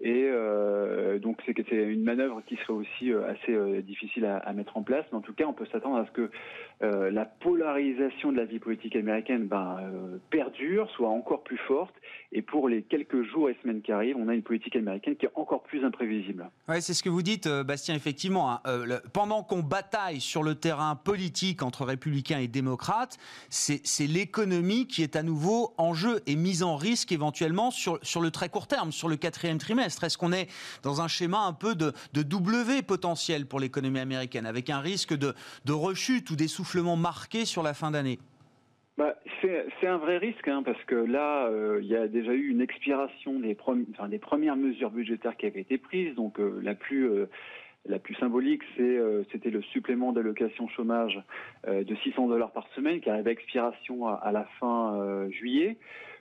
Et 0.00 0.30
donc 1.22 1.40
c'est 1.46 1.74
une 1.74 2.04
manœuvre 2.04 2.42
qui 2.46 2.56
serait 2.56 2.74
aussi 2.74 3.12
assez 3.12 3.82
difficile 3.82 4.26
à, 4.26 4.52
mettre 4.52 4.76
en 4.76 4.82
place. 4.82 5.04
Mais 5.10 5.18
en 5.18 5.22
tout 5.22 5.32
cas, 5.32 5.44
on 5.46 5.54
peut 5.54 5.66
s'attendre 5.72 5.96
à 5.96 6.06
ce 6.06 6.10
que 6.10 6.30
la 6.82 7.24
polarisation 7.24 8.30
de 8.30 8.36
la 8.36 8.44
vie 8.44 8.58
politique 8.58 8.94
américaine 8.94 9.46
ben, 9.46 9.78
perdure, 10.30 10.90
soit 10.90 11.08
encore 11.08 11.42
plus 11.42 11.58
forte. 11.66 11.94
Et 12.32 12.42
pour 12.42 12.68
les 12.68 12.82
quelques 12.82 13.22
jours 13.22 13.48
et 13.48 13.56
semaines 13.62 13.80
qui 13.80 13.92
arrivent, 13.92 14.16
on 14.18 14.28
a 14.28 14.34
une 14.34 14.42
politique 14.42 14.76
américaine 14.76 15.16
qui 15.16 15.26
est 15.26 15.32
encore 15.34 15.62
plus 15.62 15.84
imprévisible. 15.84 16.50
Ouais, 16.68 16.80
c'est 16.80 16.92
ce 16.92 17.02
que 17.02 17.08
vous 17.08 17.22
dites, 17.22 17.48
Bastien. 17.48 17.94
Effectivement, 17.94 18.52
hein. 18.52 18.60
pendant 19.14 19.42
qu'on 19.42 19.62
bataille 19.62 20.20
sur 20.20 20.42
le 20.42 20.54
terrain 20.54 20.96
politique 20.96 21.62
entre 21.62 21.84
républicains 21.84 22.38
et 22.38 22.48
démocrates, 22.48 23.16
c'est 23.48 24.06
l'économie 24.06 24.86
qui 24.86 25.02
est 25.02 25.16
à 25.16 25.22
nouveau 25.22 25.72
en 25.78 25.94
jeu 25.94 26.20
et 26.26 26.36
mise 26.36 26.62
en 26.62 26.76
risque 26.76 27.12
éventuellement 27.12 27.70
sur, 27.70 27.98
sur 28.02 28.20
le 28.20 28.30
très 28.30 28.48
court 28.48 28.66
terme, 28.66 28.92
sur 28.92 29.08
le 29.08 29.16
quatrième 29.16 29.58
trimestre. 29.58 29.85
Est-ce 29.86 30.18
qu'on 30.18 30.32
est 30.32 30.48
dans 30.82 31.00
un 31.00 31.08
schéma 31.08 31.40
un 31.40 31.52
peu 31.52 31.74
de, 31.74 31.92
W 32.14 32.82
potentiel 32.82 33.46
pour 33.46 33.60
l'économie 33.60 34.00
américaine, 34.00 34.46
avec 34.46 34.70
un 34.70 34.80
risque 34.80 35.14
de, 35.16 35.34
rechute 35.72 36.30
ou 36.30 36.36
d'essoufflement 36.36 36.96
marqué 36.96 37.44
sur 37.44 37.62
la 37.62 37.74
fin 37.74 37.90
d'année? 37.90 38.18
Bah, 38.96 39.14
c'est 39.42 39.86
un 39.86 39.98
vrai 39.98 40.16
risque 40.16 40.48
hein, 40.48 40.62
parce 40.64 40.82
que 40.84 40.94
là, 40.94 41.46
euh, 41.48 41.80
il 41.82 41.86
y 41.86 41.96
a 41.96 42.08
déjà 42.08 42.32
eu 42.32 42.48
une 42.48 42.62
expiration 42.62 43.38
des, 43.38 43.54
premières 43.54 44.56
mesures 44.56 44.90
budgétaires 44.90 45.36
qui 45.36 45.46
avaient 45.46 45.60
été 45.60 45.76
prises. 45.76 46.14
Donc 46.14 46.40
euh, 46.40 46.58
la 46.62 46.74
plus 46.74 47.08
euh, 47.10 47.26
la 47.88 48.00
plus 48.00 48.14
symbolique, 48.16 48.62
c'était 49.30 49.50
le 49.50 49.62
supplément 49.62 50.12
d'allocation 50.12 50.66
chômage 50.66 51.22
de 51.68 51.94
600 52.02 52.26
dollars 52.26 52.50
par 52.50 52.66
semaine 52.74 53.00
qui 53.00 53.08
arrive 53.08 53.28
à 53.28 53.30
expiration 53.30 54.08
à, 54.08 54.32
la 54.32 54.44
fin 54.58 55.28
juillet. 55.30 55.76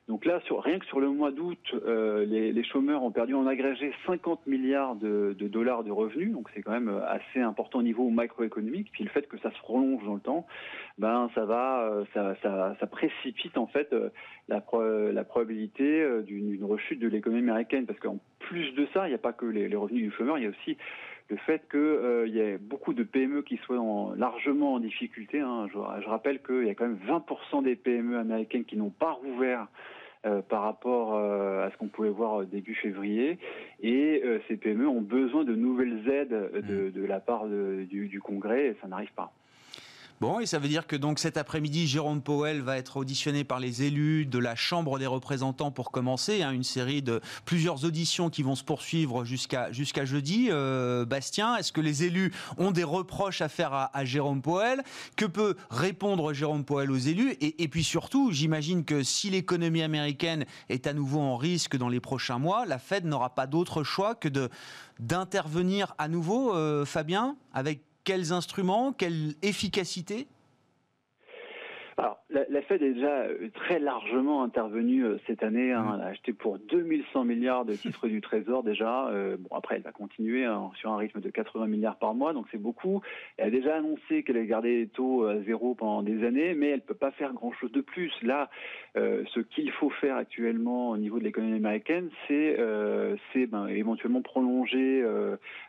Donc 0.07 0.25
là, 0.25 0.39
rien 0.59 0.77
que 0.77 0.85
sur 0.85 0.99
le 0.99 1.09
mois 1.09 1.31
d'août, 1.31 1.75
les, 1.83 2.63
chômeurs 2.63 3.03
ont 3.03 3.11
perdu 3.11 3.33
en 3.33 3.47
agrégé 3.47 3.91
50 4.05 4.45
milliards 4.45 4.95
de, 4.95 5.35
dollars 5.39 5.83
de 5.83 5.91
revenus. 5.91 6.31
Donc 6.31 6.47
c'est 6.53 6.61
quand 6.61 6.71
même 6.71 7.01
assez 7.07 7.41
important 7.41 7.79
au 7.79 7.83
niveau 7.83 8.09
macroéconomique. 8.09 8.91
Puis 8.91 9.03
le 9.03 9.09
fait 9.09 9.27
que 9.27 9.39
ça 9.39 9.51
se 9.51 9.57
prolonge 9.59 10.03
dans 10.05 10.13
le 10.13 10.19
temps, 10.19 10.45
ben 10.99 11.29
ça 11.33 11.45
va, 11.45 12.03
ça, 12.13 12.87
précipite 12.87 13.57
en 13.57 13.65
fait 13.65 13.95
la, 14.47 14.63
la 15.11 15.23
probabilité 15.23 16.07
d'une 16.23 16.63
rechute 16.63 16.99
de 16.99 17.07
l'économie 17.07 17.49
américaine. 17.49 17.87
Parce 17.87 17.99
qu'en 17.99 18.19
plus 18.39 18.73
de 18.73 18.87
ça, 18.93 19.07
il 19.07 19.09
n'y 19.09 19.15
a 19.15 19.19
pas 19.19 19.33
que 19.33 19.47
les, 19.47 19.67
les 19.67 19.75
revenus 19.75 20.03
du 20.03 20.11
chômeur, 20.11 20.37
il 20.37 20.43
y 20.43 20.47
a 20.47 20.51
aussi 20.51 20.77
le 21.29 21.37
fait 21.37 21.67
qu'il 21.69 21.79
euh, 21.79 22.27
y 22.27 22.39
ait 22.39 22.57
beaucoup 22.57 22.93
de 22.93 23.03
PME 23.03 23.41
qui 23.41 23.57
soient 23.57 24.13
largement 24.15 24.73
en 24.75 24.79
difficulté. 24.79 25.39
Hein. 25.39 25.67
Je, 25.73 26.07
rappelle 26.07 26.41
qu'il 26.41 26.65
y 26.65 26.69
a 26.69 26.75
quand 26.75 26.87
même 26.87 26.99
20% 27.07 27.63
des 27.63 27.75
PME 27.75 28.17
américaines 28.17 28.65
qui 28.65 28.77
n'ont 28.77 28.91
pas 28.91 29.13
rouvert 29.13 29.67
euh, 30.25 30.41
par 30.41 30.61
rapport 30.61 31.15
euh, 31.15 31.65
à 31.65 31.71
ce 31.71 31.77
qu'on 31.77 31.87
pouvait 31.87 32.09
voir 32.09 32.45
début 32.45 32.75
février. 32.75 33.39
Et 33.81 34.23
ces 34.47 34.57
PME 34.57 34.87
ont 34.87 35.01
besoin 35.01 35.43
de 35.43 35.55
nouvelles 35.55 36.07
aides 36.09 36.51
de, 36.53 36.91
mmh. 36.95 37.05
la 37.07 37.19
part 37.19 37.47
du, 37.47 38.07
du, 38.07 38.21
Congrès 38.21 38.67
et 38.67 38.75
ça 38.81 38.87
n'arrive 38.87 39.13
pas. 39.13 39.31
Bon, 40.21 40.39
et 40.39 40.45
ça 40.45 40.59
veut 40.59 40.69
dire 40.69 40.87
que 40.87 40.95
donc 40.95 41.19
cet 41.19 41.35
après-midi, 41.35 41.87
Jérôme 41.87 42.21
Powell 42.21 42.61
va 42.61 42.77
être 42.77 42.95
auditionné 42.95 43.43
par 43.43 43.59
les 43.59 43.83
élus 43.83 44.25
de 44.25 44.39
la 44.39 44.55
Chambre 44.55 44.97
des 44.97 45.07
représentants 45.07 45.71
pour 45.71 45.91
commencer 45.91 46.41
hein, 46.41 46.51
une 46.51 46.63
série 46.63 47.01
de 47.01 47.19
plusieurs 47.43 47.83
auditions 47.83 48.29
qui 48.29 48.41
vont 48.41 48.55
se 48.55 48.63
poursuivre 48.63 49.25
jusqu'à 49.25 49.71
jeudi. 50.05 50.47
Euh, 50.51 51.03
Bastien, 51.03 51.57
est-ce 51.57 51.73
que 51.73 51.81
les 51.81 52.05
élus 52.05 52.31
ont 52.57 52.71
des 52.71 52.85
reproches 52.85 53.41
à 53.41 53.49
faire 53.49 53.73
à, 53.73 54.05
Jérôme 54.05 54.41
Powell? 54.41 54.83
Que 55.17 55.25
peut 55.25 55.57
répondre 55.69 56.31
Jérôme 56.31 56.63
Powell 56.63 56.91
aux 56.91 56.97
élus? 56.97 57.35
Et, 57.41 57.67
puis 57.67 57.83
surtout, 57.83 58.31
j'imagine 58.31 58.85
que 58.85 59.03
si 59.03 59.29
l'économie 59.29 59.81
américaine 59.81 60.45
est 60.69 60.87
à 60.87 60.93
nouveau 60.93 61.19
en 61.19 61.35
risque 61.35 61.75
dans 61.75 61.89
les 61.89 61.99
prochains 61.99 62.39
mois, 62.39 62.65
la 62.65 62.79
Fed 62.79 63.03
n'aura 63.03 63.35
pas 63.35 63.47
d'autre 63.47 63.83
choix 63.83 64.15
que 64.15 64.29
d'intervenir 64.99 65.93
à 65.97 66.07
nouveau, 66.07 66.55
euh, 66.55 66.85
Fabien, 66.85 67.35
avec 67.53 67.81
quels 68.05 68.31
instruments 68.31 68.93
Quelle 68.93 69.35
efficacité 69.41 70.27
alors, 71.97 72.17
la, 72.29 72.61
Fed 72.63 72.81
est 72.81 72.93
déjà 72.93 73.21
euh, 73.21 73.49
très 73.53 73.79
largement 73.79 74.43
intervenue 74.43 75.05
euh, 75.05 75.17
cette 75.27 75.43
année. 75.43 75.71
Hein. 75.71 75.83
Mm. 75.83 75.93
Elle 75.95 76.01
a 76.01 76.07
acheté 76.07 76.33
pour 76.33 76.59
2100 76.59 77.23
milliards 77.23 77.63
de 77.63 77.73
titres 77.73 78.07
du 78.09 78.19
Trésor 78.19 78.63
déjà. 78.63 79.07
Euh, 79.07 79.37
bon, 79.39 79.55
après, 79.55 79.75
elle 79.75 79.81
va 79.81 79.93
continuer 79.93 80.43
hein, 80.43 80.71
sur 80.75 80.91
un 80.91 80.97
rythme 80.97 81.21
de 81.21 81.29
80 81.29 81.67
milliards 81.67 81.95
par 81.95 82.13
mois, 82.13 82.33
donc 82.33 82.47
c'est 82.51 82.61
beaucoup. 82.61 83.01
Elle 83.37 83.47
a 83.47 83.51
déjà 83.51 83.77
annoncé 83.77 84.23
qu'elle 84.23 84.35
allait 84.35 84.45
garder 84.45 84.79
les 84.79 84.87
taux 84.87 85.25
à 85.25 85.39
zéro 85.43 85.73
pendant 85.73 86.03
des 86.03 86.25
années, 86.25 86.53
mais 86.53 86.67
elle 86.67 86.79
ne 86.79 86.81
peut 86.81 86.93
pas 86.93 87.11
faire 87.11 87.31
grand-chose 87.31 87.71
de 87.71 87.81
plus. 87.81 88.11
Là, 88.21 88.49
ce 88.95 89.39
qu'il 89.39 89.71
faut 89.71 89.89
faire 89.89 90.15
actuellement 90.15 90.91
au 90.91 90.97
niveau 90.97 91.19
de 91.19 91.23
l'économie 91.23 91.55
américaine, 91.57 92.09
c'est 92.27 92.57
ben, 93.47 93.67
éventuellement 93.67 94.21
prolonger 94.21 95.03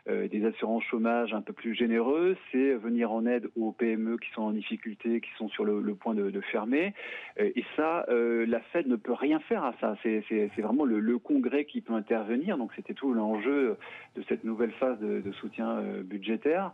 des 0.07 0.45
assurances 0.45 0.83
chômage 0.83 1.33
un 1.33 1.41
peu 1.41 1.53
plus 1.53 1.75
généreuses, 1.75 2.37
c'est 2.51 2.75
venir 2.75 3.11
en 3.11 3.25
aide 3.25 3.49
aux 3.55 3.71
PME 3.71 4.17
qui 4.17 4.29
sont 4.31 4.43
en 4.43 4.51
difficulté, 4.51 5.21
qui 5.21 5.29
sont 5.37 5.49
sur 5.49 5.65
le, 5.65 5.81
le 5.81 5.95
point 5.95 6.15
de, 6.17 6.41
fermer. 6.41 6.93
Euh, 7.39 7.51
et 7.55 7.63
ça, 7.75 8.05
euh, 8.09 8.45
la 8.47 8.59
Fed 8.71 8.87
ne 8.87 8.95
peut 8.95 9.13
rien 9.13 9.39
faire 9.39 9.63
à 9.63 9.73
ça. 9.79 9.95
C'est 10.03 10.61
vraiment 10.61 10.85
le, 10.85 11.17
Congrès 11.19 11.65
qui 11.65 11.81
peut 11.81 11.93
intervenir. 11.93 12.57
Donc 12.57 12.71
c'était 12.75 12.93
tout 12.93 13.13
l'enjeu 13.13 13.75
de 14.15 14.23
cette 14.29 14.43
nouvelle 14.43 14.71
phase 14.71 14.99
de, 14.99 15.31
soutien 15.33 15.69
euh, 15.79 16.03
budgétaire. 16.03 16.71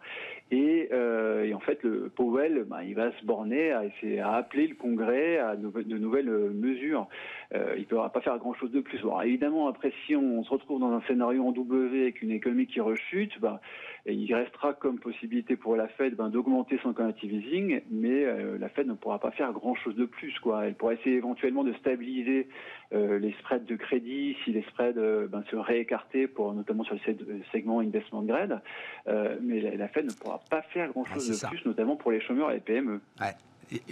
Et, 0.52 0.90
en 1.54 1.60
fait, 1.60 1.82
le 1.84 2.10
Powell, 2.16 2.66
bah, 2.68 2.84
il 2.84 2.96
va 2.96 3.12
se 3.12 3.26
borner 3.26 3.72
à 3.72 3.86
essayer 3.86 4.20
à 4.20 4.34
appeler 4.34 4.68
le 4.68 4.76
Congrès 4.76 5.38
à 5.38 5.56
de 5.56 5.98
nouvelles 5.98 6.30
mesures. 6.30 7.08
il 7.54 7.82
ne 7.82 7.86
pourra 7.86 8.12
pas 8.12 8.22
faire 8.22 8.38
grand-chose 8.38 8.72
de 8.72 8.82
plus. 8.82 9.00
Bon, 9.02 9.20
évidemment, 9.22 9.68
après, 9.68 9.94
si 10.06 10.16
on 10.16 10.44
se 10.44 10.50
retrouve 10.50 10.80
dans 10.80 10.92
un 10.92 11.02
scénario 11.08 11.46
en 11.46 11.52
W 11.52 12.02
avec 12.02 12.22
une 12.22 12.32
économie 12.32 12.68
qui 12.68 12.80
rechute, 12.80 13.40
bah, 13.40 13.62
il 14.05 14.33
restera 14.33 14.74
comme 14.74 15.00
possibilité 15.00 15.55
pour 15.55 15.75
la 15.75 15.88
Fed 15.88 16.15
ben, 16.15 16.29
d'augmenter 16.29 16.79
son 16.83 16.93
quantitative 16.93 17.33
easing, 17.33 17.81
mais 17.89 18.25
la 18.57 18.69
Fed 18.69 18.88
ne 18.88 18.93
pourra 18.93 19.19
pas 19.19 19.31
faire 19.31 19.53
grand-chose 19.53 19.95
de 19.95 20.05
plus. 20.05 20.38
Quoi. 20.39 20.65
Elle 20.65 20.75
pourrait 20.75 20.95
essayer 20.95 21.15
éventuellement 21.15 21.63
de 21.63 21.74
stabiliser 21.74 22.48
euh, 22.93 23.17
les 23.17 23.33
spreads 23.39 23.65
de 23.65 23.75
crédit 23.75 24.36
si 24.43 24.51
les 24.51 24.62
spreads 24.63 24.98
euh, 24.98 25.27
ben, 25.27 25.43
se 25.50 25.55
réécartaient, 25.55 26.27
pour, 26.27 26.53
notamment 26.53 26.83
sur 26.83 26.95
le 26.95 27.41
segment 27.51 27.79
investment 27.79 28.22
grade. 28.24 28.62
Euh, 29.07 29.38
mais 29.41 29.62
la, 29.62 29.88
Fed 29.88 30.05
ne 30.05 30.12
pourra 30.12 30.39
pas 30.50 30.62
faire 30.62 30.89
grand-chose 30.89 31.27
de 31.27 31.48
plus, 31.48 31.65
notamment 31.65 31.95
pour 31.95 32.12
les 32.12 32.22
chômeurs 32.22 32.51
et 32.51 32.55
les 32.55 32.60
PME 32.60 33.01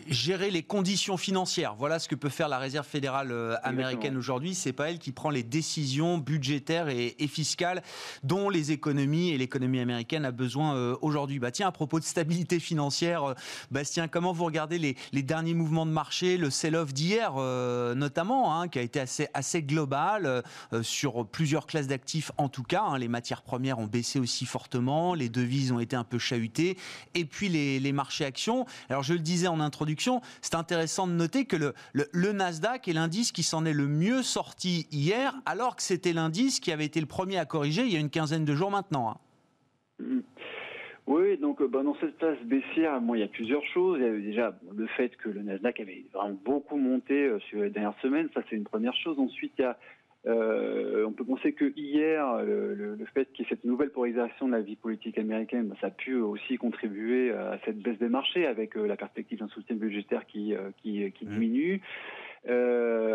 gérer 0.08 0.52
les 0.52 0.64
conditions 0.64 1.18
financières. 1.18 1.76
Voilà 1.76 2.00
ce 2.00 2.08
que 2.08 2.16
peut 2.16 2.30
faire 2.30 2.50
la 2.50 2.60
Réserve 2.60 2.86
fédérale 2.86 3.32
euh, 3.32 3.56
américaine 3.64 4.18
aujourd'hui. 4.18 4.56
C'est 4.56 4.74
pas 4.74 4.90
elle 4.90 5.00
qui 5.00 5.12
prend 5.12 5.30
les 5.30 5.44
décisions 5.44 6.18
budgétaires 6.18 6.90
et, 6.90 7.16
fiscales 7.28 7.82
dont 8.24 8.50
les 8.50 8.72
économies 8.72 9.30
et 9.30 9.38
l'économie 9.38 9.80
américaine 9.80 10.26
a 10.26 10.32
besoin 10.32 10.76
euh, 10.76 10.96
aujourd'hui. 11.02 11.40
Bah 11.40 11.52
tiens, 11.52 11.68
à 11.68 11.72
propos 11.72 12.00
de 12.00 12.04
stabilité 12.04 12.60
financière, 12.60 13.24
euh, 13.24 13.34
Bastien, 13.72 14.08
comment 14.08 14.34
vous 14.34 14.46
regardez 14.46 14.78
les, 14.78 14.96
derniers 15.22 15.54
mouvements 15.54 15.86
de 15.86 15.92
marché, 15.92 16.38
le 16.38 16.50
sell-off 16.50 16.94
d'hier 16.94 17.34
notamment, 17.96 18.60
hein, 18.60 18.68
qui 18.68 18.80
a 18.80 18.82
été 18.82 19.00
assez, 19.00 19.28
assez 19.34 19.62
global 19.62 20.44
sur 20.82 21.26
plusieurs 21.28 21.68
classes 21.68 21.88
d'actifs 21.88 22.32
en 22.38 22.50
tout 22.50 22.64
cas. 22.64 22.82
Hein. 22.82 22.98
les 22.98 23.08
matières 23.08 23.44
premières 23.44 23.80
ont 23.80 23.86
baissé 23.86 24.20
aussi 24.20 24.46
fortement, 24.46 25.14
les 25.14 25.30
devises 25.30 25.72
ont 25.72 25.80
été 25.80 25.96
un 25.96 26.04
peu 26.04 26.18
chahutées, 26.18 26.78
et 27.14 27.24
puis 27.24 27.50
les, 27.50 27.80
les 27.80 27.92
marchés 27.92 28.26
actions. 28.26 28.66
Alors 28.90 29.04
je 29.04 29.14
le 29.14 29.20
disais 29.20 29.48
en 29.48 29.61
introduction, 29.62 30.22
c'est 30.42 30.56
intéressant 30.56 31.08
de 31.08 31.14
noter 31.14 31.46
que 31.46 31.56
le, 31.56 32.32
Nasdaq 32.32 32.88
est 32.88 32.94
l'indice 32.94 33.32
qui 33.32 33.44
s'en 33.44 33.66
est 33.66 33.74
le 33.74 33.88
mieux 33.88 34.24
sorti 34.24 34.88
hier, 34.92 35.36
alors 35.46 35.76
que 35.76 35.84
c'était 35.84 36.14
l'indice 36.14 36.60
qui 36.60 36.72
avait 36.72 36.86
été 36.86 37.00
le 37.00 37.06
premier 37.06 37.38
à 37.38 37.46
corriger 37.46 37.84
il 37.84 37.94
y 37.94 37.98
a 37.98 38.00
une 38.00 38.10
quinzaine 38.10 38.46
de 38.46 38.56
jours 38.56 38.72
maintenant. 38.72 39.10
Hein. 39.10 39.18
Mm. 40.00 40.20
Oui, 41.08 41.38
donc 41.38 41.62
euh, 41.62 41.68
bah, 41.68 41.84
dans 41.84 41.96
cette 42.00 42.18
phase 42.20 42.38
baissière, 42.46 43.02
moi, 43.02 43.18
il 43.18 43.22
y 43.22 43.24
a 43.24 43.28
plusieurs 43.28 43.66
choses. 43.74 44.00
Il 44.00 44.06
y 44.06 44.08
a 44.08 44.12
déjà 44.12 44.60
le 44.76 44.88
fait 44.88 45.16
que 45.18 45.30
le 45.30 45.42
Nasdaq 45.42 45.80
avait 45.80 46.06
vraiment 46.14 46.38
beaucoup 46.46 46.78
monté 46.78 47.26
euh, 47.26 47.40
sur 47.50 47.62
les 47.62 47.70
dernières 47.70 48.00
semaines, 48.02 48.30
ça 48.34 48.42
c'est 48.50 48.56
une 48.56 48.64
première 48.64 48.96
chose. 48.96 49.20
Ensuite, 49.20 49.52
il 49.58 49.64
y 49.64 49.66
a 49.66 49.78
euh, 50.28 51.04
on 51.08 51.14
peut 51.14 51.26
penser 51.26 51.54
que 51.54 51.74
hier, 51.76 52.44
le, 52.44 52.98
fait 53.14 53.32
qu'il 53.34 53.44
y 53.44 53.48
ait 53.48 53.50
cette 53.50 53.66
nouvelle 53.66 53.90
polarisation 53.90 54.48
de 54.48 54.54
la 54.54 54.62
vie 54.62 54.76
politique 54.76 55.18
américaine, 55.18 55.68
bah, 55.68 55.76
ça 55.82 55.88
a 55.88 55.92
pu 55.92 56.16
aussi 56.16 56.58
contribuer 56.58 57.32
à 57.32 57.58
cette 57.66 57.80
baisse 57.80 57.98
des 57.98 58.10
marchés 58.10 58.46
avec 58.46 58.78
euh, 58.78 58.86
la 58.86 58.96
perspective 58.96 59.40
d'un 59.40 59.48
soutien 59.48 59.76
budgétaire 59.76 60.26
qui, 60.28 60.54
euh, 60.56 60.70
qui, 60.82 61.04
mmh. 61.04 61.26
diminue. 61.26 61.82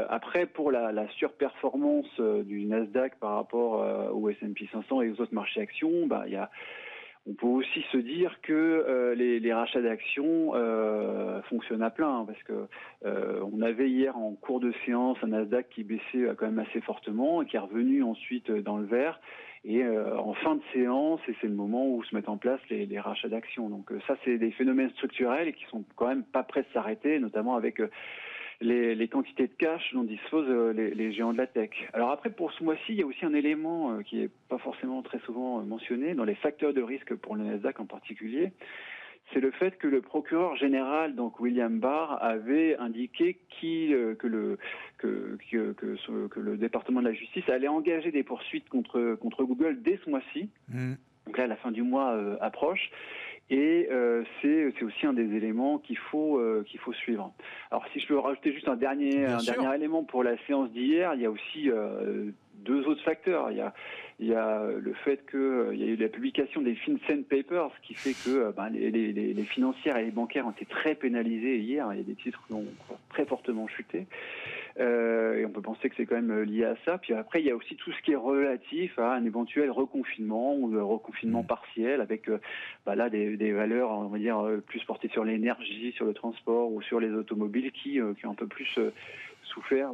après, 0.09 0.47
pour 0.47 0.73
la, 0.73 0.93
la 0.93 1.09
surperformance 1.11 2.21
du 2.45 2.65
Nasdaq 2.65 3.19
par 3.21 3.37
rapport 3.37 4.13
au 4.15 4.29
S&P 4.29 4.69
500 4.73 5.03
et 5.03 5.11
aux 5.11 5.21
autres 5.21 5.35
marchés 5.35 5.61
actions, 5.61 6.07
bah, 6.07 6.25
il 6.27 6.33
y 6.33 6.37
a 6.37 6.51
on 7.29 7.35
peut 7.35 7.47
aussi 7.47 7.85
se 7.91 7.97
dire 7.97 8.41
que 8.43 8.53
euh, 8.53 9.15
les, 9.15 9.53
rachats 9.53 9.83
d'actions 9.83 10.53
euh, 10.55 11.43
fonctionnent 11.43 11.83
à 11.83 11.91
plein, 11.91 12.25
parce 12.25 12.41
que 12.45 12.69
euh, 13.05 13.41
on 13.53 13.63
avait 13.63 13.91
hier 13.91 14.17
en 14.17 14.33
cours 14.35 14.61
de 14.61 14.73
séance 14.85 15.19
un 15.23 15.29
Nasdaq 15.29 15.69
qui 15.71 15.83
baissait 15.83 16.35
quand 16.37 16.47
même 16.47 16.61
assez 16.61 16.81
fortement 16.81 17.43
et 17.43 17.47
qui 17.47 17.57
est 17.57 17.61
revenu 17.61 18.03
ensuite 18.03 18.51
dans 18.51 18.79
le 18.79 18.87
vert. 18.87 19.21
Et 19.65 19.85
en 19.85 20.33
fin 20.35 20.55
de 20.55 20.63
séance, 20.73 21.19
c'est 21.27 21.43
le 21.49 21.55
moment 21.55 21.89
où 21.89 22.05
se 22.05 22.15
mettent 22.15 22.29
en 22.29 22.37
place 22.37 22.61
les, 22.71 22.87
les 22.87 23.01
rachats 23.01 23.29
d'actions. 23.29 23.69
Donc 23.69 23.91
ça, 24.07 24.15
c'est 24.25 24.39
des 24.39 24.53
phénomènes 24.53 24.91
structurels 24.91 25.53
qui 25.55 25.65
sont 25.65 25.83
quand 25.97 26.07
même 26.07 26.23
pas 26.23 26.45
prêts 26.45 26.63
de 26.63 26.69
s'arrêter, 26.73 27.19
notamment 27.19 27.57
avec 27.57 27.81
les, 28.61 29.09
quantités 29.09 29.47
de 29.47 29.53
cash 29.53 29.93
dont 29.93 30.05
disposent 30.05 30.75
les, 30.75 31.13
géants 31.13 31.33
de 31.33 31.39
la 31.39 31.47
tech. 31.47 31.71
Alors 31.93 32.11
après, 32.11 32.31
pour 32.31 32.53
ce 32.53 32.65
mois-ci, 32.65 32.83
il 32.89 32.97
y 32.97 33.03
a 33.03 33.07
aussi 33.07 33.25
un 33.25 33.35
élément 33.35 33.99
qui 34.03 34.17
n'est 34.17 34.31
pas 34.49 34.59
forcément 34.59 35.03
très 35.03 35.19
souvent 35.21 35.63
mentionné 35.63 36.15
dans 36.15 36.25
les 36.25 36.35
facteurs 36.35 36.73
de 36.73 36.83
risque 36.83 37.15
pour 37.15 37.37
le 37.37 37.45
Nasdaq 37.45 37.81
en 37.81 37.87
particulier 37.87 38.53
c'est 39.33 39.41
le 39.41 39.51
fait 39.51 39.77
que 39.79 39.89
le 39.89 40.01
procureur 40.01 40.57
général, 40.57 41.15
donc 41.15 41.41
William 41.41 41.79
Barr, 41.79 42.23
avait 42.23 42.77
indiqué 42.77 43.39
euh, 43.65 44.15
que, 44.15 44.27
le, 44.27 44.59
que, 44.99 45.37
que, 45.49 46.41
le 46.41 46.57
département 46.57 47.01
de 47.01 47.09
la 47.09 47.13
justice 47.13 47.49
allait 47.49 47.69
engager 47.69 48.11
des 48.11 48.23
poursuites 48.23 48.69
contre, 48.69 49.17
contre 49.21 49.45
Google 49.45 49.83
dès 49.83 49.99
ce 50.05 50.11
mois-ci. 50.11 50.51
Mm. 50.69 50.95
Donc 51.27 51.39
là, 51.39 51.47
la 51.47 51.57
fin 51.57 51.73
du 51.73 51.83
mois 51.83 52.13
euh, 52.13 52.37
approche. 52.41 52.91
Et 53.49 53.89
euh, 53.93 54.25
c'est 54.43 54.83
aussi 54.83 55.07
un 55.07 55.13
des 55.13 55.37
éléments 55.37 55.79
qu'il 55.79 55.99
faut 55.99 56.41
qu'il 56.67 56.81
faut 56.81 56.93
suivre. 56.93 57.33
Alors 57.71 57.85
si 57.93 58.01
je 58.01 58.07
peux 58.09 58.19
rajouter 58.19 58.53
juste 58.53 58.69
un 58.69 58.77
dernier 58.77 59.25
un 59.27 59.43
dernier 59.43 59.75
élément 59.77 60.03
pour 60.03 60.25
la 60.25 60.37
séance 60.47 60.71
d'hier, 60.71 61.15
il 61.15 61.23
y 61.23 61.27
a 61.27 61.31
aussi 61.31 61.71
deux 62.57 62.87
autres 62.87 63.03
facteurs. 63.05 63.51
Il 63.51 63.59
y 63.59 63.61
a 63.61 63.73
il 64.19 64.29
y 64.29 64.35
a 64.35 64.67
le 64.71 64.95
fait 64.95 65.29
qu'il 65.31 65.39
euh, 65.39 65.75
y 65.75 65.83
a 65.83 65.87
eu 65.87 65.97
la 65.97 66.09
publication 66.09 66.63
des 66.63 66.75
FinCEN 66.75 67.25
Papers, 67.25 67.71
ce 67.77 67.87
qui 67.87 67.95
fait 67.95 68.15
que 68.15 68.31
euh, 68.31 68.53
ben, 68.53 68.71
les, 68.71 68.91
les, 68.91 69.13
les, 69.13 69.45
financières 69.45 69.99
et 69.99 70.05
les 70.05 70.11
bancaires 70.11 70.47
ont 70.47 70.53
été 70.53 70.65
très 70.65 70.95
pénalisés 70.95 71.59
hier. 71.59 71.87
Il 71.93 71.99
y 71.99 72.01
a 72.01 72.05
des 72.05 72.15
titres 72.15 72.43
qui 72.47 72.55
ont 72.55 72.65
très 73.11 73.27
fortement 73.27 73.69
chuté. 73.69 74.07
Euh, 74.79 75.39
et 75.39 75.47
on 75.47 75.51
peut 75.51 75.63
penser 75.63 75.89
que 75.89 75.97
c'est 75.97 76.07
quand 76.07 76.17
même 76.17 76.31
euh, 76.31 76.45
lié 76.45 76.65
à 76.65 76.77
ça. 76.85 76.99
Puis 76.99 77.15
après, 77.15 77.41
il 77.41 77.47
y 77.47 77.51
a 77.51 77.57
aussi 77.57 77.77
tout 77.77 77.93
ce 77.93 78.03
qui 78.03 78.13
est 78.13 78.17
relatif 78.17 78.99
à 78.99 79.15
un 79.15 79.25
éventuel 79.25 79.71
reconfinement 79.71 80.55
ou 80.55 80.77
un 80.77 80.83
reconfinement 80.83 81.43
mmh. 81.43 81.47
partiel, 81.47 82.01
avec 82.01 82.31
bah 82.85 82.95
là 82.95 83.09
des, 83.09 83.37
des, 83.37 83.53
valeurs, 83.53 83.91
on 83.91 84.09
va 84.09 84.19
dire, 84.19 84.45
plus 84.67 84.83
portées 84.85 85.09
sur 85.09 85.25
l'énergie, 85.25 85.93
sur 85.93 86.05
le 86.05 86.15
transport 86.15 86.73
ou 86.73 86.83
sur 86.83 87.01
les 87.01 87.11
automobiles 87.11 87.73
qui, 87.73 88.01
qui 88.19 88.27
ont 88.27 88.31
un 88.31 88.35
peu 88.35 88.47
plus 88.47 88.79
souffert 89.57 89.91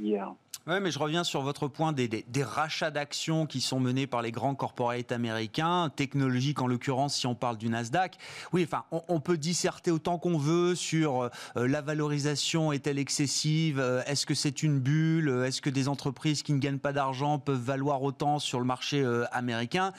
hier. 0.00 0.32
Oui, 0.66 0.74
mais 0.82 0.90
je 0.90 0.98
reviens 0.98 1.24
sur 1.24 1.40
votre 1.40 1.68
point 1.68 1.92
des, 1.92 2.24
rachats 2.42 2.90
d'actions 2.90 3.46
qui 3.46 3.62
sont 3.62 3.80
menés 3.80 4.06
par 4.06 4.20
les 4.20 4.30
grands 4.30 4.54
corporates 4.54 5.10
américains, 5.10 5.90
technologiques 5.96 6.60
en 6.60 6.66
l'occurrence 6.66 7.16
si 7.16 7.26
on 7.26 7.34
parle 7.34 7.56
du 7.56 7.70
Nasdaq. 7.70 8.18
Oui, 8.52 8.68
enfin, 8.68 8.84
on, 9.08 9.20
peut 9.20 9.38
disserter 9.38 9.90
autant 9.90 10.18
qu'on 10.18 10.36
veut 10.36 10.74
sur 10.74 11.22
euh, 11.22 11.30
la 11.56 11.80
valorisation 11.80 12.72
est-elle 12.72 12.98
excessive, 12.98 13.80
euh, 13.80 14.02
est-ce 14.04 14.26
que 14.26 14.34
c'est 14.34 14.62
une 14.62 14.78
bulle, 14.78 15.44
est-ce 15.46 15.62
que 15.62 15.70
des 15.70 15.88
entreprises 15.88 16.42
qui 16.42 16.52
ne 16.52 16.58
gagnent 16.58 16.78
pas 16.78 16.92
d'argent 16.92 17.38
peuvent 17.38 17.58
valoir 17.58 18.02
autant 18.02 18.38
sur 18.38 18.60
le 18.60 18.66
marché 18.66 19.02
euh, 19.02 19.24
américain. 19.32 19.92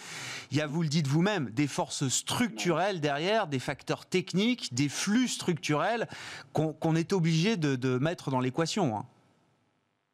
Il 0.52 0.58
y 0.58 0.62
a, 0.62 0.68
vous 0.68 0.84
le 0.84 0.90
dites 0.90 1.08
vous-même, 1.08 1.50
des 1.50 1.68
forces 1.68 2.08
structurelles 2.08 3.02
derrière, 3.02 3.48
des 3.48 3.60
facteurs 3.60 4.06
techniques, 4.06 4.74
des 4.76 4.90
flux 4.90 5.28
structurels 5.28 6.08
qu'on 6.54 6.96
est 6.96 7.14
obligé 7.14 7.58
de, 7.58 7.76
de 7.76 7.98
mettre 7.98 8.30
dans 8.30 8.40
l'équation. 8.40 8.96
Hein. 8.98 9.01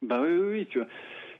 Bah 0.02 0.20
oui, 0.22 0.30
oui, 0.30 0.48
oui, 0.50 0.66
tu 0.70 0.78
vois. 0.78 0.88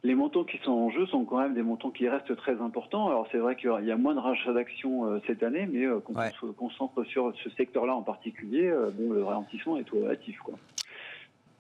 Les 0.05 0.15
montants 0.15 0.45
qui 0.45 0.59
sont 0.59 0.71
en 0.71 0.91
jeu 0.91 1.07
sont 1.07 1.25
quand 1.25 1.39
même 1.39 1.55
des 1.55 1.63
montants 1.63 1.91
qui 1.91 2.09
restent 2.09 2.37
très 2.37 2.61
importants. 2.61 3.09
Alors 3.09 3.27
c'est 3.33 3.39
vrai 3.39 3.57
qu'il 3.57 3.71
y 3.83 3.91
a 3.91 3.97
moins 3.97 4.15
de 4.15 4.21
rachats 4.21 4.53
d'actions 4.53 5.07
euh, 5.07 5.21
cette 5.27 5.43
année, 5.43 5.69
mais 5.71 5.85
euh, 5.85 5.99
quand 6.01 6.15
on 6.17 6.47
se 6.47 6.53
concentre 6.53 7.03
sur 7.05 7.33
ce 7.43 7.51
secteur-là 7.51 7.95
en 7.95 8.03
particulier, 8.03 8.69
euh, 8.69 8.91
bon, 8.93 9.13
le 9.13 9.25
ralentissement 9.25 9.77
est 9.77 9.83
tout 9.83 9.97
relatif. 9.97 10.39
Quoi. 10.39 10.55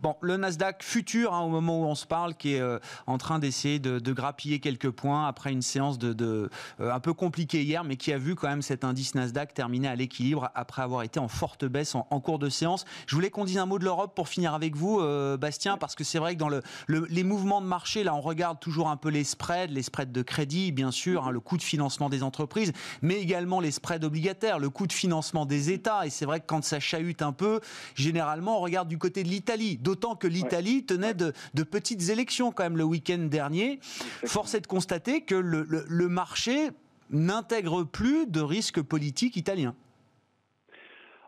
Bon, 0.00 0.14
le 0.20 0.36
Nasdaq 0.36 0.84
futur, 0.84 1.34
hein, 1.34 1.40
au 1.40 1.48
moment 1.48 1.80
où 1.80 1.84
on 1.84 1.96
se 1.96 2.06
parle, 2.06 2.36
qui 2.36 2.54
est 2.54 2.60
euh, 2.60 2.78
en 3.08 3.18
train 3.18 3.40
d'essayer 3.40 3.80
de, 3.80 4.12
grappiller 4.12 4.60
quelques 4.60 4.90
points 4.90 5.26
après 5.26 5.50
une 5.50 5.60
séance 5.60 5.98
de, 5.98 6.48
euh, 6.78 6.92
un 6.92 7.00
peu 7.00 7.12
compliquée 7.12 7.64
hier, 7.64 7.82
mais 7.82 7.96
qui 7.96 8.12
a 8.12 8.18
vu 8.18 8.36
quand 8.36 8.46
même 8.46 8.62
cet 8.62 8.84
indice 8.84 9.16
Nasdaq 9.16 9.54
terminer 9.54 9.88
à 9.88 9.96
l'équilibre 9.96 10.52
après 10.54 10.82
avoir 10.82 11.02
été 11.02 11.18
en 11.18 11.26
forte 11.26 11.64
baisse 11.64 11.96
en, 11.96 12.20
cours 12.20 12.38
de 12.38 12.48
séance. 12.48 12.84
Je 13.08 13.16
voulais 13.16 13.30
qu'on 13.30 13.44
dise 13.44 13.58
un 13.58 13.66
mot 13.66 13.80
de 13.80 13.84
l'Europe 13.84 14.14
pour 14.14 14.28
finir 14.28 14.54
avec 14.54 14.76
vous, 14.76 15.00
euh, 15.00 15.36
Bastien, 15.36 15.76
parce 15.78 15.96
que 15.96 16.04
c'est 16.04 16.20
vrai 16.20 16.34
que 16.34 16.38
dans 16.38 16.48
le, 16.48 16.62
les 16.86 17.24
mouvements 17.24 17.60
de 17.60 17.66
marché, 17.66 18.04
là, 18.04 18.14
on 18.14 18.20
regarde 18.20 18.60
toujours 18.60 18.90
un 18.90 18.96
peu 18.96 19.08
les 19.08 19.24
spreads, 19.24 19.72
les 19.72 19.82
spreads 19.82 20.12
de 20.12 20.22
crédit, 20.22 20.70
bien 20.70 20.92
sûr, 20.92 21.26
hein, 21.26 21.32
le 21.32 21.40
coût 21.40 21.56
de 21.56 21.62
financement 21.62 22.08
des 22.08 22.22
entreprises, 22.22 22.72
mais 23.02 23.20
également 23.20 23.58
les 23.58 23.72
spreads 23.72 24.04
obligataires, 24.04 24.60
le 24.60 24.70
coût 24.70 24.86
de 24.86 24.92
financement 24.92 25.44
des 25.44 25.72
États. 25.72 26.06
Et 26.06 26.10
c'est 26.10 26.24
vrai 26.24 26.38
que 26.38 26.46
quand 26.46 26.62
ça 26.62 26.78
chahute 26.78 27.20
un 27.20 27.32
peu, 27.32 27.60
généralement, 27.96 28.58
on 28.58 28.60
regarde 28.60 28.88
du 28.88 28.98
côté 28.98 29.24
de 29.24 29.28
l'Italie 29.28 29.76
D'autant 29.88 30.16
que 30.16 30.26
l'Italie 30.26 30.84
tenait 30.84 31.14
de, 31.14 31.32
petites 31.62 32.10
élections 32.10 32.52
quand 32.52 32.62
même 32.62 32.76
le 32.76 32.84
week-end 32.84 33.20
dernier. 33.20 33.78
Force 34.26 34.52
est 34.52 34.60
de 34.60 34.66
constater 34.66 35.22
que 35.22 35.34
le, 35.34 36.08
marché 36.08 36.68
n'intègre 37.08 37.84
plus 37.84 38.26
de 38.26 38.42
risques 38.42 38.82
politiques 38.82 39.36
italiens. 39.36 39.74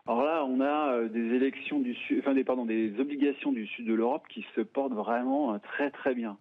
Alors 0.05 0.21
là, 0.21 0.45
on 0.45 0.61
a 0.61 0.93
euh, 0.93 1.09
des 1.09 1.33
élections 1.33 1.79
du 1.79 1.95
sud, 1.95 2.19
enfin 2.19 2.35
des 2.35 2.43
pardon, 2.43 2.65
des 2.65 2.93
obligations 2.99 3.51
du 3.51 3.65
sud 3.65 3.87
de 3.87 3.95
l'Europe 3.95 4.27
qui 4.29 4.45
se 4.55 4.61
portent 4.61 4.93
vraiment 4.93 5.55
euh, 5.55 5.57
très 5.57 5.89
très 5.89 6.13
bien. 6.13 6.37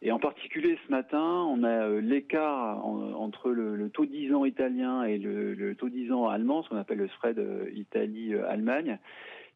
Et 0.00 0.12
en 0.12 0.20
particulier 0.20 0.78
ce 0.86 0.92
matin, 0.92 1.44
on 1.48 1.64
a 1.64 1.88
euh, 1.88 2.00
l'écart 2.00 2.86
entre 2.86 3.50
le, 3.50 3.88
taux 3.90 4.06
10 4.06 4.32
ans 4.32 4.44
italien 4.44 5.02
et 5.02 5.18
le, 5.18 5.54
le 5.54 5.74
taux 5.74 5.88
10 5.88 6.12
ans 6.12 6.28
allemand, 6.28 6.62
ce 6.62 6.68
qu'on 6.68 6.76
appelle 6.76 6.98
le 6.98 7.08
spread 7.08 7.44
Italie-Allemagne, 7.74 8.98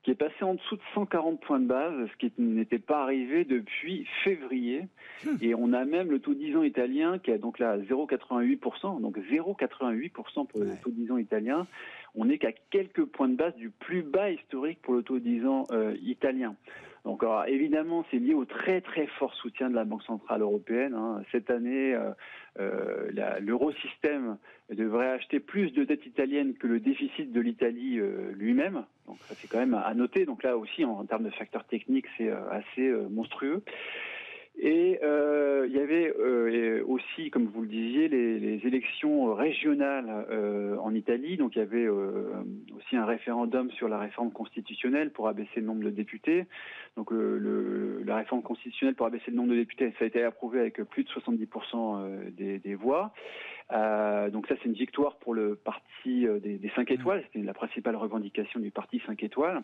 qui 0.02 0.12
est 0.12 0.14
passé 0.14 0.43
en 0.43 0.55
dessous 0.55 0.76
de 0.76 0.83
140 0.95 1.40
points 1.40 1.61
de 1.61 1.67
base, 1.67 1.95
ce 2.12 2.17
qui 2.17 2.33
n'était 2.38 2.78
pas 2.78 3.02
arrivé 3.02 3.45
depuis 3.45 4.07
février. 4.25 4.87
Hmm. 5.25 5.37
Et 5.40 5.55
on 5.55 5.73
a 5.73 5.85
même 5.85 6.11
le 6.11 6.21
taux 6.21 6.35
10 6.35 6.57
ans 6.57 6.62
italien 6.62 7.19
qui 7.19 7.31
est 7.31 7.38
donc 7.38 7.59
là 7.59 7.76
0,88%, 7.78 9.00
donc 9.00 9.19
0,88% 9.19 10.47
pour 10.47 10.61
le 10.61 10.71
taux 10.83 10.90
10 10.90 11.12
ans 11.12 11.19
italien. 11.19 11.67
On 12.14 12.26
n'est 12.26 12.38
qu'à 12.38 12.52
quelques 12.71 13.05
points 13.05 13.28
de 13.28 13.37
base 13.37 13.55
du 13.57 13.71
plus 13.71 14.02
bas 14.02 14.31
historique 14.31 14.81
pour 14.83 14.95
le 14.95 15.02
taux 15.02 15.19
10 15.19 15.47
ans 15.47 15.67
euh, 15.73 15.97
italien. 16.02 16.55
Donc 17.05 17.25
évidemment, 17.47 18.05
c'est 18.11 18.19
lié 18.19 18.35
au 18.35 18.44
très 18.44 18.81
très 18.81 19.07
fort 19.07 19.35
soutien 19.35 19.70
de 19.70 19.75
la 19.75 19.85
Banque 19.85 20.03
centrale 20.03 20.42
européenne. 20.42 20.94
Hein. 20.94 21.22
Cette 21.33 21.49
année, 21.49 21.94
euh, 21.94 22.11
euh, 22.61 23.38
l'eurosystème 23.40 24.37
devrait 24.74 25.11
acheter 25.11 25.40
plus 25.40 25.72
de 25.72 25.85
dettes 25.85 26.07
italiennes 26.07 26.54
que 26.54 26.66
le 26.66 26.81
déficit 26.81 27.33
de 27.33 27.40
l'Italie 27.40 27.98
euh, 27.98 28.33
lui-même. 28.33 28.85
Donc 29.07 29.18
ça 29.22 29.35
c'est 29.37 29.48
quand 29.48 29.59
même 29.59 29.74
à 29.74 29.92
noter. 29.94 30.26
Donc 30.26 30.42
là 30.42 30.57
aussi, 30.57 30.85
en, 30.85 31.04
termes 31.04 31.24
de 31.24 31.31
facteurs 31.31 31.64
techniques, 31.64 32.07
c'est 32.16 32.31
assez 32.31 32.90
monstrueux. 33.11 33.62
Et 34.61 34.99
euh, 35.05 35.66
il 35.68 35.77
y 35.77 35.79
avait 35.79 36.12
euh, 36.18 36.83
aussi, 36.85 37.31
comme 37.31 37.47
vous 37.47 37.62
le 37.62 37.68
disiez, 37.68 38.09
les, 38.09 38.59
élections 38.66 39.33
régionales 39.33 40.27
euh, 40.31 40.77
en 40.79 40.94
Italie. 40.94 41.37
Donc 41.37 41.55
il 41.55 41.61
y 41.61 41.62
avait 41.62 41.87
aussi 41.88 42.97
un 42.97 43.05
référendum 43.05 43.71
sur 43.71 43.88
la 43.88 43.99
réforme 43.99 44.33
constitutionnelle 44.33 45.11
pour 45.11 45.29
abaisser 45.29 45.61
le 45.61 45.66
nombre 45.66 45.85
de 45.85 45.90
députés. 45.90 46.47
Donc 46.97 47.11
la 47.12 48.16
réforme 48.16 48.42
constitutionnelle 48.42 48.97
pour 48.97 49.07
abaisser 49.07 49.31
le 49.31 49.37
nombre 49.37 49.51
de 49.51 49.57
députés, 49.57 49.92
ça 49.99 50.05
a 50.05 50.09
été 50.09 50.25
approuvé 50.25 50.59
avec 50.59 50.83
plus 50.83 51.05
de 51.05 51.09
70% 51.11 52.33
des, 52.33 52.59
des 52.59 52.75
voix. 52.75 53.12
Donc 53.71 54.49
ça, 54.49 54.57
c'est 54.57 54.64
une 54.64 54.73
victoire 54.73 55.16
pour 55.18 55.35
le 55.35 55.55
parti 55.55 56.27
des, 56.42 56.59
des 56.59 56.71
5 56.75 56.90
étoiles. 56.90 57.23
C'était 57.27 57.44
la 57.44 57.55
principale 57.55 57.94
revendication 57.94 58.59
du 58.59 58.73
parti 58.73 59.01
5 59.07 59.23
étoiles. 59.23 59.62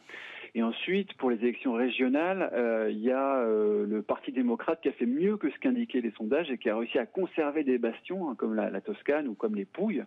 Et 0.57 0.63
ensuite, 0.63 1.13
pour 1.15 1.31
les 1.31 1.37
élections 1.39 1.73
régionales, 1.73 2.49
euh, 2.53 2.89
il 2.89 3.01
y 3.01 3.11
a 3.11 3.39
euh, 3.39 3.87
le 3.89 4.03
Parti 4.03 4.31
démocrate 4.31 4.81
qui 4.81 4.89
a 4.89 4.93
fait 4.93 5.07
mieux 5.07 5.37
que 5.37 5.51
ce 5.51 5.59
qu'indiquaient 5.59 6.01
les 6.01 6.13
sondages 6.13 6.49
et 6.49 6.59
qui 6.59 6.71
a 6.71 6.77
réussi 6.77 6.97
à 6.97 7.07
conserver 7.07 7.65
des 7.65 7.77
bastions, 7.77 8.31
hein, 8.31 8.37
comme 8.39 8.55
la, 8.55 8.71
la 8.71 8.81
Toscane 8.81 9.27
ou 9.27 9.35
comme 9.35 9.57
les 9.57 9.65
Pouilles. 9.65 10.05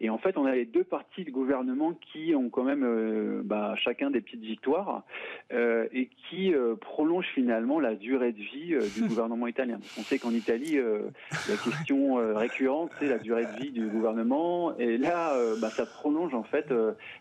Et 0.00 0.10
en 0.10 0.18
fait, 0.18 0.36
on 0.36 0.44
a 0.44 0.54
les 0.54 0.64
deux 0.64 0.84
partis 0.84 1.24
de 1.24 1.30
gouvernement 1.30 1.92
qui 2.12 2.34
ont 2.34 2.50
quand 2.50 2.62
même 2.62 2.84
euh, 2.84 3.42
bah, 3.44 3.74
chacun 3.76 4.10
des 4.10 4.20
petites 4.20 4.42
victoires 4.42 5.02
euh, 5.52 5.88
et 5.92 6.08
qui 6.28 6.54
euh, 6.54 6.76
prolongent 6.76 7.30
finalement 7.34 7.80
la 7.80 7.96
durée 7.96 8.32
de 8.32 8.38
vie 8.38 8.76
du 8.94 9.02
gouvernement 9.08 9.48
italien. 9.48 9.80
On 9.98 10.02
sait 10.02 10.18
qu'en 10.18 10.30
Italie, 10.32 10.78
la 10.78 11.56
question 11.56 12.14
récurrente, 12.36 12.90
c'est 12.98 13.08
la 13.08 13.18
durée 13.18 13.46
de 13.46 13.62
vie 13.62 13.70
du 13.70 13.86
gouvernement. 13.88 14.76
Et 14.78 14.98
là, 14.98 15.34
bah, 15.60 15.70
ça 15.70 15.84
prolonge 15.86 16.34
en 16.34 16.44
fait 16.44 16.70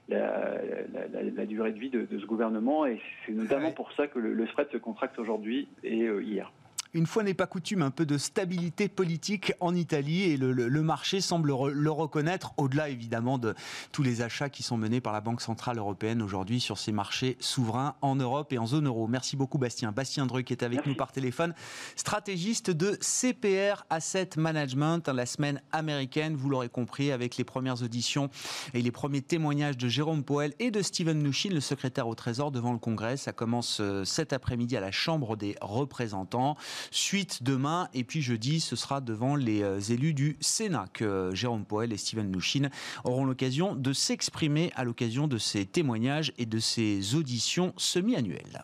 la, 0.09 0.61
la, 0.93 1.23
la, 1.35 1.45
durée 1.45 1.71
de 1.71 1.79
vie 1.79 1.89
de, 1.89 2.01
de 2.05 2.19
ce 2.19 2.25
gouvernement. 2.25 2.85
Et 2.85 2.99
c'est 3.25 3.31
notamment 3.31 3.71
pour 3.71 3.91
ça 3.93 4.07
que 4.07 4.19
le, 4.19 4.33
le 4.33 4.47
spread 4.47 4.69
se 4.71 4.77
contracte 4.77 5.17
aujourd'hui 5.19 5.67
et 5.83 6.05
hier 6.21 6.51
une 6.93 7.05
fois 7.05 7.23
n'est 7.23 7.33
pas 7.33 7.47
coutume, 7.47 7.81
un 7.81 7.91
peu 7.91 8.05
de 8.05 8.17
stabilité 8.17 8.87
politique 8.87 9.53
en 9.59 9.75
Italie 9.75 10.23
et 10.23 10.37
le, 10.37 10.81
marché 10.81 11.21
semble 11.21 11.49
le 11.49 11.91
reconnaître, 11.91 12.53
au-delà 12.57 12.89
évidemment 12.89 13.37
de 13.37 13.55
tous 13.91 14.03
les 14.03 14.21
achats 14.21 14.49
qui 14.49 14.63
sont 14.63 14.77
menés 14.77 15.01
par 15.01 15.13
la 15.13 15.21
Banque 15.21 15.41
Centrale 15.41 15.77
Européenne 15.77 16.21
aujourd'hui 16.21 16.59
sur 16.59 16.77
ces 16.77 16.91
marchés 16.91 17.37
souverains 17.39 17.95
en 18.01 18.15
Europe 18.15 18.53
et 18.53 18.57
en 18.57 18.65
zone 18.65 18.87
euro. 18.87 19.07
Merci 19.07 19.35
beaucoup 19.35 19.57
Bastien. 19.57 19.91
Bastien 19.91 20.27
qui 20.27 20.53
est 20.53 20.63
avec 20.63 20.85
nous 20.85 20.95
par 20.95 21.11
téléphone, 21.11 21.53
stratégiste 21.95 22.69
de 22.69 22.97
CPR 23.01 23.85
Asset 23.89 24.31
Management, 24.37 25.07
la 25.07 25.25
semaine 25.25 25.61
américaine, 25.71 26.35
vous 26.35 26.49
l'aurez 26.49 26.69
compris, 26.69 27.11
avec 27.11 27.37
les 27.37 27.43
premières 27.43 27.81
auditions 27.81 28.29
et 28.73 28.81
les 28.81 28.91
premiers 28.91 29.21
témoignages 29.21 29.77
de 29.77 29.87
Jérôme 29.87 30.23
Poel 30.23 30.53
et 30.59 30.71
de 30.71 30.81
Steven 30.81 31.17
Mnuchin, 31.19 31.49
le 31.49 31.59
secrétaire 31.59 32.07
au 32.07 32.15
Trésor 32.15 32.51
devant 32.51 32.73
le 32.73 32.79
Congrès. 32.79 33.17
Ça 33.17 33.31
commence 33.31 33.79
euh, 33.79 34.03
cet 34.03 34.33
après-midi 34.33 34.77
à 34.77 34.81
la 34.81 34.91
Chambre 34.91 35.35
des 35.35 35.55
représentants 35.61 36.55
suite 36.91 37.43
demain. 37.43 37.89
Et 37.93 38.03
puis 38.03 38.21
jeudi, 38.21 38.59
ce 38.59 38.75
sera 38.75 39.01
devant 39.01 39.35
les 39.35 39.61
euh, 39.63 39.79
élus 39.79 40.13
du 40.13 40.37
Sénat 40.39 40.87
que 40.93 41.05
euh, 41.05 41.35
Jérôme 41.35 41.65
Poel 41.65 41.93
et 41.93 41.97
Steven 41.97 42.31
Louchine 42.31 42.69
auront 43.03 43.25
l'occasion 43.25 43.75
de 43.75 43.93
s'exprimer 43.93 44.71
à 44.75 44.83
l'occasion 44.83 45.27
de 45.27 45.37
ces 45.37 45.65
témoignages 45.65 46.33
et 46.37 46.45
de 46.45 46.59
ces 46.59 47.15
auditions 47.15 47.73
semi-annuelles. 47.77 48.63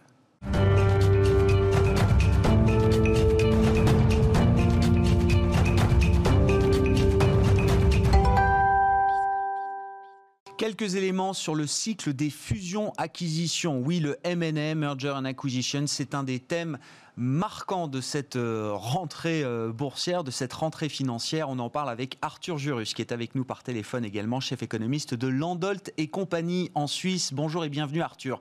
Quelques 10.64 10.96
éléments 10.96 11.34
sur 11.34 11.56
le 11.56 11.68
cycle 11.68 12.14
des 12.14 12.30
fusions-acquisitions. 12.30 13.80
Oui, 13.80 14.00
le 14.00 14.18
M&A, 14.24 14.76
Merger 14.76 15.10
and 15.10 15.26
Acquisition, 15.26 15.88
c'est 15.88 16.16
un 16.16 16.24
des 16.24 16.40
thèmes 16.40 16.78
marquant 17.16 17.88
de 17.88 18.02
cette 18.02 18.38
euh, 18.38 18.72
rentrée 18.74 19.44
euh, 19.44 19.72
boursière, 19.72 20.24
de 20.24 20.32
cette 20.32 20.54
rentrée 20.54 20.90
financière. 20.90 21.50
On 21.50 21.60
en 21.60 21.70
parle 21.70 21.90
avec 21.90 22.18
Arthur 22.22 22.58
Jurus, 22.58 22.94
qui 22.94 23.02
est 23.02 23.12
avec 23.12 23.36
nous 23.36 23.44
par 23.44 23.62
téléphone 23.62 24.04
également, 24.04 24.40
chef 24.40 24.64
économiste 24.64 25.14
de 25.14 25.28
Landolt 25.28 25.94
et 25.98 26.08
compagnie 26.08 26.72
en 26.74 26.88
Suisse. 26.88 27.34
Bonjour 27.34 27.66
et 27.66 27.70
bienvenue 27.70 28.02
Arthur. 28.02 28.40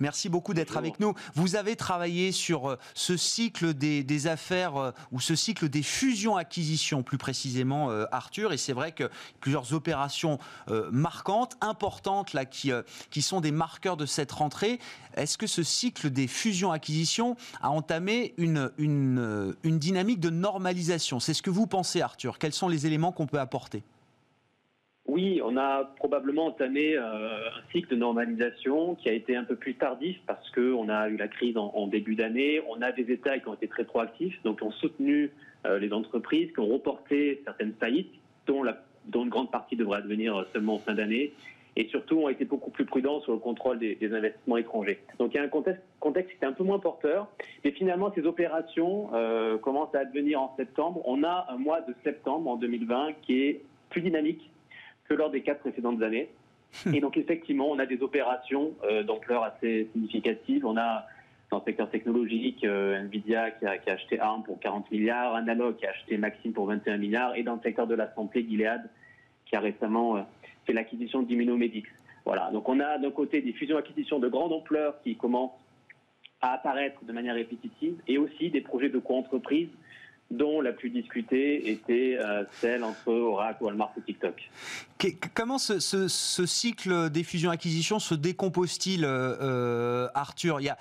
Merci 0.00 0.28
beaucoup 0.28 0.52
d'être 0.52 0.76
avec 0.76 1.00
nous. 1.00 1.14
Vous 1.34 1.56
avez 1.56 1.76
travaillé 1.76 2.30
sur 2.32 2.70
euh, 2.70 2.76
ce 2.94 3.16
cycle 3.16 3.72
des, 3.72 4.26
affaires 4.26 4.92
ou 5.12 5.20
ce 5.20 5.34
cycle 5.34 5.70
des 5.70 5.82
fusions-acquisitions 5.82 7.02
plus 7.02 7.16
précisément 7.16 7.88
Arthur 8.12 8.52
et 8.52 8.58
c'est 8.58 8.74
vrai 8.74 8.92
que 8.92 9.08
plusieurs 9.40 9.72
opérations 9.72 10.38
marquantes, 10.90 11.56
importantes 11.62 12.34
là 12.34 12.44
qui, 12.44 12.70
qui 13.10 13.22
sont 13.22 13.40
des 13.40 13.52
marqueurs 13.52 13.96
de 13.96 14.04
cette 14.04 14.32
rentrée. 14.32 14.78
Est-ce 15.16 15.38
que 15.38 15.46
ce 15.46 15.62
cycle 15.62 16.10
des 16.10 16.26
fusions-acquisitions 16.26 17.36
a 17.62 17.70
entamé 17.70 18.09
une, 18.36 18.70
une, 18.78 19.54
une 19.62 19.78
dynamique 19.78 20.20
de 20.20 20.30
normalisation. 20.30 21.20
C'est 21.20 21.34
ce 21.34 21.42
que 21.42 21.50
vous 21.50 21.66
pensez, 21.66 22.00
Arthur. 22.00 22.38
Quels 22.38 22.52
sont 22.52 22.68
les 22.68 22.86
éléments 22.86 23.12
qu'on 23.12 23.26
peut 23.26 23.38
apporter? 23.38 23.82
Oui, 25.06 25.40
on 25.44 25.56
a 25.56 25.84
probablement 25.96 26.46
entamé 26.46 26.96
euh, 26.96 27.02
un 27.02 27.72
cycle 27.72 27.90
de 27.90 27.96
normalisation 27.96 28.94
qui 28.94 29.08
a 29.08 29.12
été 29.12 29.34
un 29.34 29.42
peu 29.42 29.56
plus 29.56 29.74
tardif 29.74 30.16
parce 30.26 30.48
qu'on 30.50 30.88
a 30.88 31.08
eu 31.08 31.16
la 31.16 31.26
crise 31.26 31.56
en, 31.56 31.86
début 31.88 32.14
d'année. 32.14 32.60
On 32.68 32.80
a 32.80 32.92
des 32.92 33.10
États 33.10 33.38
qui 33.40 33.48
ont 33.48 33.54
été 33.54 33.66
très 33.66 33.84
proactifs, 33.84 34.40
donc 34.44 34.58
qui 34.58 34.64
ont 34.64 34.72
soutenu 34.72 35.32
euh, 35.66 35.78
les 35.78 35.92
entreprises, 35.92 36.52
qui 36.52 36.60
ont 36.60 36.68
reporté 36.68 37.42
certaines 37.44 37.74
faillites, 37.80 38.12
dont, 38.46 38.62
la, 38.62 38.80
dont 39.06 39.24
une 39.24 39.30
grande 39.30 39.50
partie 39.50 39.74
devrait 39.74 39.98
advenir 39.98 40.46
seulement 40.52 40.74
en 40.74 40.78
fin 40.78 40.94
d'année 40.94 41.32
et 41.80 41.88
surtout 41.88 42.18
ont 42.18 42.28
été 42.28 42.44
beaucoup 42.44 42.70
plus 42.70 42.84
prudents 42.84 43.20
sur 43.22 43.32
le 43.32 43.38
contrôle 43.38 43.78
des, 43.78 43.96
investissements 44.12 44.58
étrangers. 44.58 45.00
Donc 45.18 45.32
il 45.32 45.38
y 45.38 45.40
a 45.40 45.42
un 45.42 45.48
contexte, 45.48 45.82
contexte 45.98 46.30
qui 46.30 46.36
était 46.36 46.46
un 46.46 46.52
peu 46.52 46.62
moins 46.62 46.78
porteur, 46.78 47.26
mais 47.64 47.70
finalement 47.70 48.12
ces 48.14 48.26
opérations 48.26 49.08
euh, 49.14 49.56
commencent 49.56 49.94
à 49.94 50.00
advenir 50.00 50.42
en 50.42 50.54
septembre. 50.58 51.00
On 51.06 51.24
a 51.24 51.46
un 51.48 51.56
mois 51.56 51.80
de 51.80 51.94
septembre 52.04 52.50
en 52.50 52.56
2020 52.56 53.14
qui 53.22 53.44
est 53.44 53.62
plus 53.88 54.02
dynamique 54.02 54.50
que 55.08 55.14
lors 55.14 55.30
des 55.30 55.40
quatre 55.40 55.60
précédentes 55.60 56.02
années. 56.02 56.28
Et 56.92 57.00
donc 57.00 57.16
effectivement, 57.16 57.70
on 57.70 57.78
a 57.78 57.86
des 57.86 58.02
opérations 58.02 58.72
euh, 58.84 59.02
d'ampleur 59.02 59.42
assez 59.42 59.88
significative. 59.94 60.66
On 60.66 60.76
a 60.76 61.06
dans 61.50 61.58
le 61.58 61.64
secteur 61.64 61.90
technologique, 61.90 62.62
euh, 62.62 63.00
Nvidia 63.00 63.52
qui 63.52 63.64
a, 63.64 63.78
qui 63.78 63.88
a, 63.88 63.94
acheté 63.94 64.20
ARM 64.20 64.42
pour 64.42 64.60
40 64.60 64.90
milliards, 64.92 65.34
Analog 65.34 65.76
qui 65.76 65.86
a 65.86 65.90
acheté 65.90 66.18
Maxim 66.18 66.52
pour 66.52 66.66
21 66.66 66.98
milliards, 66.98 67.34
et 67.36 67.42
dans 67.42 67.54
le 67.54 67.60
secteur 67.62 67.88
de 67.88 67.94
la 67.94 68.14
santé, 68.14 68.46
Gilead 68.48 68.82
qui 69.46 69.56
a 69.56 69.60
récemment 69.60 70.16
euh, 70.16 70.20
c'est 70.66 70.72
l'acquisition 70.72 71.22
d'Immunomedics. 71.22 71.86
Voilà, 72.24 72.50
donc 72.52 72.68
on 72.68 72.80
a 72.80 72.98
d'un 72.98 73.10
côté 73.10 73.40
des 73.40 73.52
fusions-acquisitions 73.52 74.18
de 74.18 74.28
grande 74.28 74.52
ampleur 74.52 75.00
qui 75.02 75.16
commencent 75.16 75.58
à 76.40 76.52
apparaître 76.52 77.04
de 77.04 77.12
manière 77.12 77.34
répétitive 77.34 77.96
et 78.06 78.18
aussi 78.18 78.50
des 78.50 78.60
projets 78.60 78.88
de 78.88 78.98
co-entreprise 78.98 79.68
dont 80.30 80.60
la 80.60 80.72
plus 80.72 80.90
discutée 80.90 81.70
était 81.70 82.16
euh, 82.18 82.44
celle 82.60 82.84
entre 82.84 83.08
Oracle, 83.08 83.64
Walmart 83.64 83.92
et 83.98 84.02
TikTok. 84.02 84.50
Comment 85.34 85.58
ce, 85.58 86.08
cycle 86.46 87.10
des 87.10 87.24
fusions-acquisitions 87.24 87.98
se 87.98 88.14
décompose-t-il, 88.14 89.04
euh, 89.04 89.36
euh, 89.40 90.08
Arthur? 90.14 90.60
Il 90.60 90.64
y 90.64 90.68
a, 90.68 90.78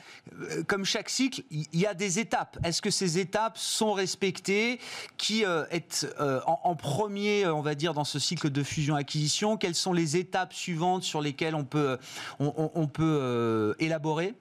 Comme 0.67 0.85
chaque 0.85 1.09
cycle, 1.09 1.41
il 1.49 1.79
y 1.79 1.87
a 1.87 1.93
des 1.93 2.19
étapes. 2.19 2.57
Est-ce 2.63 2.81
que 2.81 2.91
ces 2.91 3.17
étapes 3.17 3.57
sont 3.57 3.93
respectées? 3.93 4.79
Qui 5.17 5.43
est 5.43 6.05
en, 6.45 6.75
premier, 6.75 7.47
on 7.47 7.61
va 7.61 7.75
dire, 7.75 7.93
dans 7.93 8.03
ce 8.03 8.19
cycle 8.19 8.49
de 8.51 8.61
fusion-acquisition? 8.61 9.57
Quelles 9.57 9.75
sont 9.75 9.93
les 9.93 10.17
étapes 10.17 10.53
suivantes 10.53 11.03
sur 11.03 11.21
lesquelles 11.21 11.55
on 11.55 11.65
peut, 11.65 11.97
on 12.39 12.87
peut 12.87 13.75
élaborer? 13.79 14.35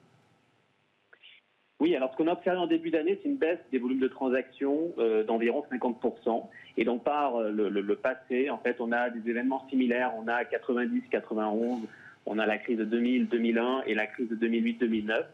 Oui, 1.79 1.95
alors 1.95 2.11
ce 2.11 2.17
qu'on 2.17 2.27
a 2.27 2.33
observé 2.33 2.59
en 2.59 2.67
début 2.67 2.89
d'année, 2.89 3.17
c'est 3.23 3.29
une 3.29 3.37
baisse 3.37 3.59
des 3.71 3.77
volumes 3.77 3.99
de 3.99 4.09
transactions 4.09 4.91
euh, 4.97 5.23
d'environ 5.23 5.63
50%. 5.71 6.43
Et 6.75 6.83
donc 6.83 7.05
par 7.05 7.37
euh, 7.37 7.51
le, 7.51 7.95
passé, 7.95 8.49
en 8.49 8.57
fait, 8.57 8.75
on 8.81 8.91
a 8.91 9.09
des 9.09 9.29
événements 9.29 9.65
similaires. 9.69 10.11
On 10.17 10.27
a 10.27 10.43
90, 10.43 11.03
91, 11.09 11.79
on 12.25 12.37
a 12.37 12.45
la 12.45 12.57
crise 12.57 12.77
de 12.77 12.83
2000, 12.83 13.29
2001 13.29 13.83
et 13.87 13.95
la 13.95 14.07
crise 14.07 14.27
de 14.27 14.35
2008, 14.35 14.73
2009. 14.77 15.25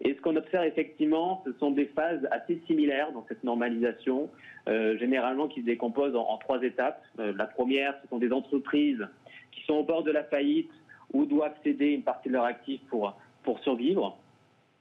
Et 0.00 0.14
ce 0.14 0.20
qu'on 0.20 0.34
observe 0.34 0.64
effectivement, 0.64 1.44
ce 1.46 1.52
sont 1.60 1.70
des 1.70 1.86
phases 1.86 2.26
assez 2.32 2.60
similaires 2.66 3.12
dans 3.12 3.24
cette 3.28 3.44
normalisation, 3.44 4.28
euh, 4.66 4.98
généralement 4.98 5.46
qui 5.46 5.60
se 5.60 5.66
décomposent 5.66 6.16
en, 6.16 6.36
trois 6.38 6.60
étapes. 6.62 7.04
la 7.18 7.46
première, 7.46 7.94
ce 8.02 8.08
sont 8.08 8.18
des 8.18 8.32
entreprises 8.32 9.06
qui 9.52 9.64
sont 9.64 9.74
au 9.74 9.84
bord 9.84 10.02
de 10.02 10.10
la 10.10 10.24
faillite 10.24 10.72
ou 11.12 11.24
doivent 11.24 11.54
céder 11.62 11.90
une 11.90 12.02
partie 12.02 12.28
de 12.28 12.34
leur 12.34 12.44
actif 12.44 12.80
pour, 12.90 13.16
pour 13.44 13.60
survivre 13.60 14.18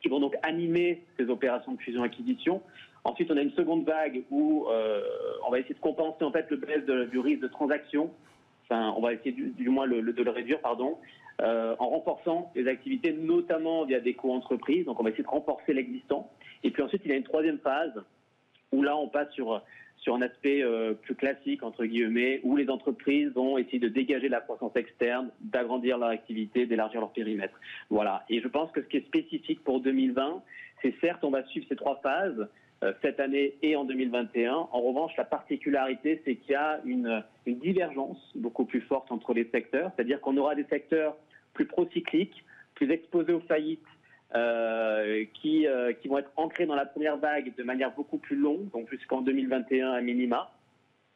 qui 0.04 0.10
vont 0.10 0.20
donc 0.20 0.36
animer 0.44 1.02
ces 1.18 1.30
opérations 1.30 1.72
de 1.72 1.80
fusion-acquisition. 1.80 2.62
Ensuite, 3.06 3.32
on 3.32 3.38
a 3.38 3.42
une 3.42 3.54
seconde 3.54 3.86
vague 3.86 4.24
où 4.30 4.66
euh, 4.70 5.02
on 5.48 5.52
va 5.52 5.60
essayer 5.60 5.76
de 5.76 5.80
compenser 5.80 6.24
en 6.24 6.32
fait 6.32 6.46
le 6.52 6.58
baisse 6.58 6.86
du 7.10 7.20
risque 7.20 7.42
de 7.42 7.48
transaction. 7.48 8.12
Enfin, 8.66 8.94
on 8.96 9.02
va 9.02 9.14
essayer 9.14 9.32
du, 9.32 9.70
moins 9.70 9.88
de 9.88 9.96
le 9.96 10.30
réduire, 10.30 10.60
pardon, 10.60 10.98
euh, 11.42 11.76
en 11.80 11.90
renforçant 11.90 12.52
les 12.56 12.68
activités, 12.68 13.14
notamment 13.14 13.86
via 13.86 14.00
des 14.00 14.14
co-entreprises. 14.14 14.86
Donc, 14.86 15.00
on 15.00 15.04
va 15.04 15.10
essayer 15.10 15.24
de 15.24 15.30
renforcer 15.30 15.74
l'existant. 15.74 16.30
Et 16.64 16.72
puis 16.72 16.84
ensuite, 16.84 17.02
il 17.06 17.12
y 17.12 17.14
a 17.14 17.18
une 17.18 17.24
troisième 17.24 17.60
phase 17.60 17.94
où 18.72 18.84
là, 18.84 18.96
on 18.98 19.08
passe 19.08 19.32
sur 19.32 19.62
sur 20.04 20.16
un 20.16 20.22
aspect 20.22 20.62
euh, 20.62 20.94
plus 20.94 21.16
classique, 21.16 21.64
entre 21.64 21.86
guillemets, 21.86 22.42
où 22.44 22.58
les 22.58 22.70
entreprises 22.70 23.32
vont 23.34 23.58
essayer 23.58 23.80
de 23.80 23.88
dégager 23.88 24.28
la 24.28 24.42
croissance 24.42 24.76
externe, 24.76 25.32
d'agrandir 25.40 25.98
leur 25.98 26.10
activité, 26.10 26.66
d'élargir 26.66 27.00
leur 27.00 27.14
périmètre. 27.14 27.58
Voilà. 27.90 28.26
Et 28.30 28.42
je 28.42 28.48
pense 28.50 28.70
que 28.72 28.82
ce 28.82 28.88
qui 28.88 28.98
est 28.98 29.06
spécifique 29.08 29.64
pour 29.64 29.80
2020, 29.80 30.44
c'est 30.82 30.94
certes, 31.00 31.24
on 31.24 31.32
va 31.32 31.46
suivre 31.46 31.66
ces 31.70 31.78
trois 31.78 32.02
phases, 32.04 32.50
euh, 32.84 32.92
cette 33.02 33.22
année 33.22 33.56
et 33.62 33.78
en 33.78 33.86
2021. 33.86 34.54
En 34.54 34.82
revanche, 34.82 35.14
la 35.18 35.24
particularité, 35.24 36.22
c'est 36.26 36.36
qu'il 36.36 36.52
y 36.52 36.56
a 36.56 36.82
une, 36.84 37.24
une, 37.46 37.60
divergence 37.60 38.20
beaucoup 38.36 38.66
plus 38.66 38.82
forte 38.82 39.10
entre 39.10 39.34
les 39.34 39.46
secteurs, 39.46 39.92
c'est-à-dire 39.96 40.20
qu'on 40.20 40.36
aura 40.36 40.54
des 40.54 40.66
secteurs 40.66 41.16
plus 41.54 41.66
procycliques, 41.66 42.44
plus 42.76 42.92
exposés 42.92 43.32
aux 43.32 43.40
faillites, 43.42 43.86
euh, 44.36 45.26
qui, 45.36 45.68
euh, 45.68 45.94
qui 45.94 46.08
vont 46.08 46.18
être 46.18 46.32
ancrés 46.38 46.66
dans 46.66 46.76
la 46.76 46.86
première 46.86 47.18
vague 47.18 47.54
de 47.56 47.64
manière 47.64 47.94
beaucoup 47.94 48.18
plus 48.18 48.36
longue, 48.36 48.70
donc 48.72 48.90
jusqu'en 48.90 49.22
2021 49.22 49.92
à 49.92 50.02
minima. 50.02 50.52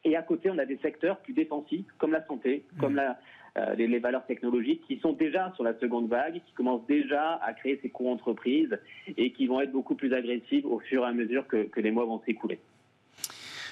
Et 0.04 0.16
à 0.16 0.22
côté, 0.22 0.50
on 0.52 0.58
a 0.58 0.66
des 0.66 0.78
secteurs 0.78 1.18
plus 1.18 1.34
défensifs, 1.34 1.86
comme 1.98 2.12
la 2.12 2.26
santé, 2.28 2.64
mmh. 2.74 2.80
comme 2.80 2.96
la, 2.96 3.18
euh, 3.58 3.74
les, 3.74 4.00
valeurs 4.00 4.26
technologiques, 4.26 4.84
qui 4.86 5.00
sont 5.00 5.14
déjà 5.14 5.52
sur 5.56 5.64
la 5.64 5.74
seconde 5.80 6.08
vague, 6.08 6.42
qui 6.46 6.54
commencent 6.54 6.86
déjà 6.86 7.40
à 7.44 7.54
créer 7.54 7.80
ces 7.82 7.90
co-entreprises 7.90 8.78
et 9.18 9.32
qui 9.32 9.48
vont 9.48 9.62
être 9.62 9.72
beaucoup 9.72 9.96
plus 9.96 10.14
agressives 10.14 10.68
au 10.68 10.80
fur 10.80 11.04
et 11.04 11.08
à 11.08 11.12
mesure 11.12 11.48
que, 11.48 11.64
que 11.64 11.80
les 11.80 11.90
mois 11.90 12.06
vont 12.06 12.22
s'écouler. 12.24 12.60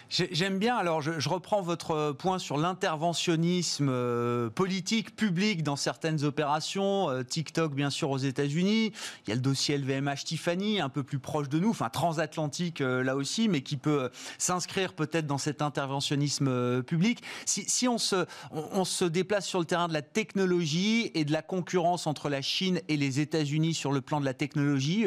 J'aime 0.09 0.59
bien, 0.59 0.75
alors 0.75 1.01
je, 1.01 1.29
reprends 1.29 1.61
votre 1.61 2.11
point 2.11 2.37
sur 2.37 2.57
l'interventionnisme 2.57 3.89
euh, 3.89 4.49
politique, 4.51 5.15
public 5.15 5.63
dans 5.63 5.75
certaines 5.75 6.23
opérations. 6.23 7.09
Euh, 7.09 7.23
TikTok, 7.23 7.73
bien 7.73 7.89
sûr, 7.89 8.11
aux 8.11 8.19
États-Unis. 8.19 8.93
Il 9.25 9.29
y 9.29 9.31
a 9.31 9.35
le 9.35 9.41
dossier 9.41 9.77
LVMH 9.77 10.23
Tiffany, 10.25 10.79
un 10.79 10.89
peu 10.89 11.01
plus 11.01 11.17
proche 11.17 11.49
de 11.49 11.59
nous, 11.59 11.71
enfin 11.71 11.89
transatlantique 11.89 12.81
euh, 12.81 13.03
là 13.03 13.15
aussi, 13.15 13.49
mais 13.49 13.61
qui 13.61 13.77
peut 13.77 14.11
s'inscrire 14.37 14.93
peut-être 14.93 15.25
dans 15.25 15.39
cet 15.39 15.63
interventionnisme 15.63 16.83
public. 16.83 17.23
Si, 17.45 17.87
on, 17.87 17.97
se, 17.97 18.25
on, 18.51 18.85
se 18.85 19.05
déplace 19.05 19.47
sur 19.47 19.59
le 19.59 19.65
terrain 19.65 19.87
de 19.87 19.93
la 19.93 20.03
technologie 20.03 21.11
et 21.15 21.25
de 21.25 21.31
la 21.31 21.41
concurrence 21.41 22.05
entre 22.05 22.29
la 22.29 22.41
Chine 22.43 22.79
et 22.89 22.97
les 22.97 23.19
États-Unis 23.19 23.73
sur 23.73 23.91
le 23.91 24.01
plan 24.01 24.19
de 24.19 24.25
la 24.25 24.33
technologie, 24.33 25.05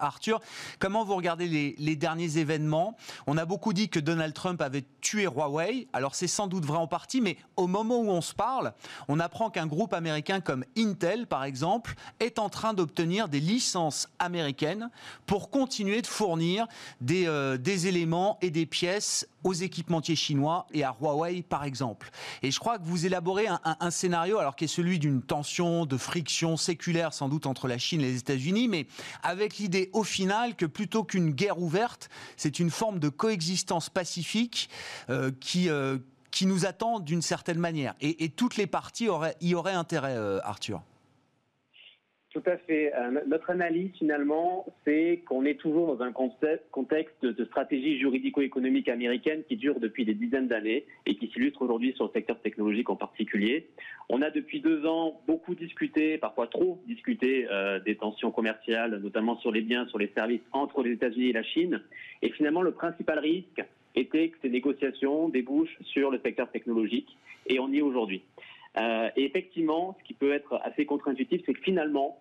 Arthur, 0.00 0.40
comment 0.78 1.04
vous 1.04 1.14
regardez 1.14 1.46
les, 1.46 1.76
les 1.78 1.96
derniers 1.96 2.38
événements? 2.38 2.96
On 3.26 3.36
a 3.36 3.44
beaucoup 3.44 3.72
dit 3.72 3.88
que 3.88 4.00
Donald 4.00 4.23
Trump 4.32 4.60
avait 4.62 4.84
tué 5.00 5.24
Huawei. 5.24 5.88
Alors 5.92 6.14
c'est 6.14 6.26
sans 6.26 6.46
doute 6.46 6.64
vrai 6.64 6.78
en 6.78 6.86
partie, 6.86 7.20
mais 7.20 7.36
au 7.56 7.66
moment 7.66 7.98
où 7.98 8.08
on 8.08 8.20
se 8.20 8.34
parle, 8.34 8.72
on 9.08 9.20
apprend 9.20 9.50
qu'un 9.50 9.66
groupe 9.66 9.92
américain 9.92 10.40
comme 10.40 10.64
Intel, 10.76 11.26
par 11.26 11.44
exemple, 11.44 11.94
est 12.20 12.38
en 12.38 12.48
train 12.48 12.74
d'obtenir 12.74 13.28
des 13.28 13.40
licences 13.40 14.08
américaines 14.18 14.90
pour 15.26 15.50
continuer 15.50 16.02
de 16.02 16.06
fournir 16.06 16.66
des, 17.00 17.26
euh, 17.26 17.56
des 17.56 17.86
éléments 17.86 18.38
et 18.40 18.50
des 18.50 18.66
pièces 18.66 19.28
aux 19.44 19.52
équipementiers 19.52 20.16
chinois 20.16 20.66
et 20.72 20.82
à 20.82 20.96
Huawei, 21.00 21.42
par 21.42 21.64
exemple. 21.64 22.10
Et 22.42 22.50
je 22.50 22.58
crois 22.58 22.78
que 22.78 22.84
vous 22.84 23.06
élaborez 23.06 23.46
un, 23.46 23.90
scénario, 23.90 24.38
alors 24.38 24.56
qui 24.56 24.64
est 24.64 24.68
celui 24.68 24.98
d'une 24.98 25.22
tension, 25.22 25.86
de 25.86 25.96
friction 25.96 26.56
séculaire 26.56 27.12
sans 27.12 27.28
doute 27.28 27.46
entre 27.46 27.68
la 27.68 27.78
Chine 27.78 28.00
et 28.00 28.04
les 28.04 28.18
États-Unis, 28.18 28.68
mais 28.68 28.86
avec 29.22 29.58
l'idée 29.58 29.90
au 29.92 30.02
final 30.02 30.56
que 30.56 30.66
plutôt 30.66 31.04
qu'une 31.04 31.30
guerre 31.30 31.60
ouverte, 31.60 32.08
c'est 32.36 32.58
une 32.58 32.70
forme 32.70 32.98
de 32.98 33.08
coexistence 33.08 33.90
pacifique 33.90 34.68
euh, 35.10 35.30
qui 35.40 35.68
euh, 35.68 35.98
qui 36.30 36.46
nous 36.46 36.66
attend 36.66 36.98
d'une 36.98 37.22
certaine 37.22 37.58
manière. 37.58 37.94
Et, 38.00 38.28
toutes 38.28 38.56
les 38.56 38.66
parties 38.66 39.08
y 39.40 39.54
auraient 39.54 39.72
intérêt, 39.72 40.16
euh, 40.16 40.40
Arthur. 40.42 40.82
Tout 42.34 42.42
à 42.46 42.56
fait. 42.56 42.92
Euh, 42.92 43.20
notre 43.28 43.50
analyse, 43.50 43.92
finalement, 43.96 44.66
c'est 44.84 45.22
qu'on 45.28 45.44
est 45.44 45.54
toujours 45.54 45.96
dans 45.96 46.02
un 46.02 46.10
contexte 46.10 47.24
de 47.24 47.44
stratégie 47.44 47.96
juridico-économique 48.00 48.88
américaine 48.88 49.44
qui 49.48 49.54
dure 49.54 49.78
depuis 49.78 50.04
des 50.04 50.14
dizaines 50.14 50.48
d'années 50.48 50.84
et 51.06 51.14
qui 51.14 51.28
s'illustre 51.28 51.62
aujourd'hui 51.62 51.92
sur 51.92 52.06
le 52.06 52.10
secteur 52.10 52.40
technologique 52.40 52.90
en 52.90 52.96
particulier. 52.96 53.68
On 54.08 54.20
a 54.20 54.32
depuis 54.32 54.60
deux 54.60 54.84
ans 54.84 55.20
beaucoup 55.28 55.54
discuté, 55.54 56.18
parfois 56.18 56.48
trop 56.48 56.82
discuté, 56.88 57.46
euh, 57.52 57.78
des 57.78 57.94
tensions 57.94 58.32
commerciales, 58.32 58.98
notamment 59.00 59.38
sur 59.38 59.52
les 59.52 59.62
biens, 59.62 59.86
sur 59.86 59.98
les 59.98 60.10
services 60.16 60.42
entre 60.50 60.82
les 60.82 60.90
États-Unis 60.90 61.28
et 61.28 61.34
la 61.34 61.44
Chine. 61.44 61.82
Et 62.20 62.30
finalement, 62.30 62.62
le 62.62 62.72
principal 62.72 63.20
risque 63.20 63.64
était 63.94 64.30
que 64.30 64.38
ces 64.42 64.50
négociations 64.50 65.28
débouchent 65.28 65.78
sur 65.84 66.10
le 66.10 66.18
secteur 66.18 66.50
technologique. 66.50 67.16
Et 67.46 67.60
on 67.60 67.68
y 67.68 67.78
est 67.78 67.82
aujourd'hui. 67.82 68.22
Euh, 68.76 69.08
et 69.16 69.24
effectivement, 69.24 69.96
ce 70.00 70.04
qui 70.04 70.14
peut 70.14 70.32
être 70.32 70.60
assez 70.64 70.84
contre-intuitif, 70.84 71.42
c'est 71.46 71.54
que 71.54 71.60
finalement, 71.60 72.18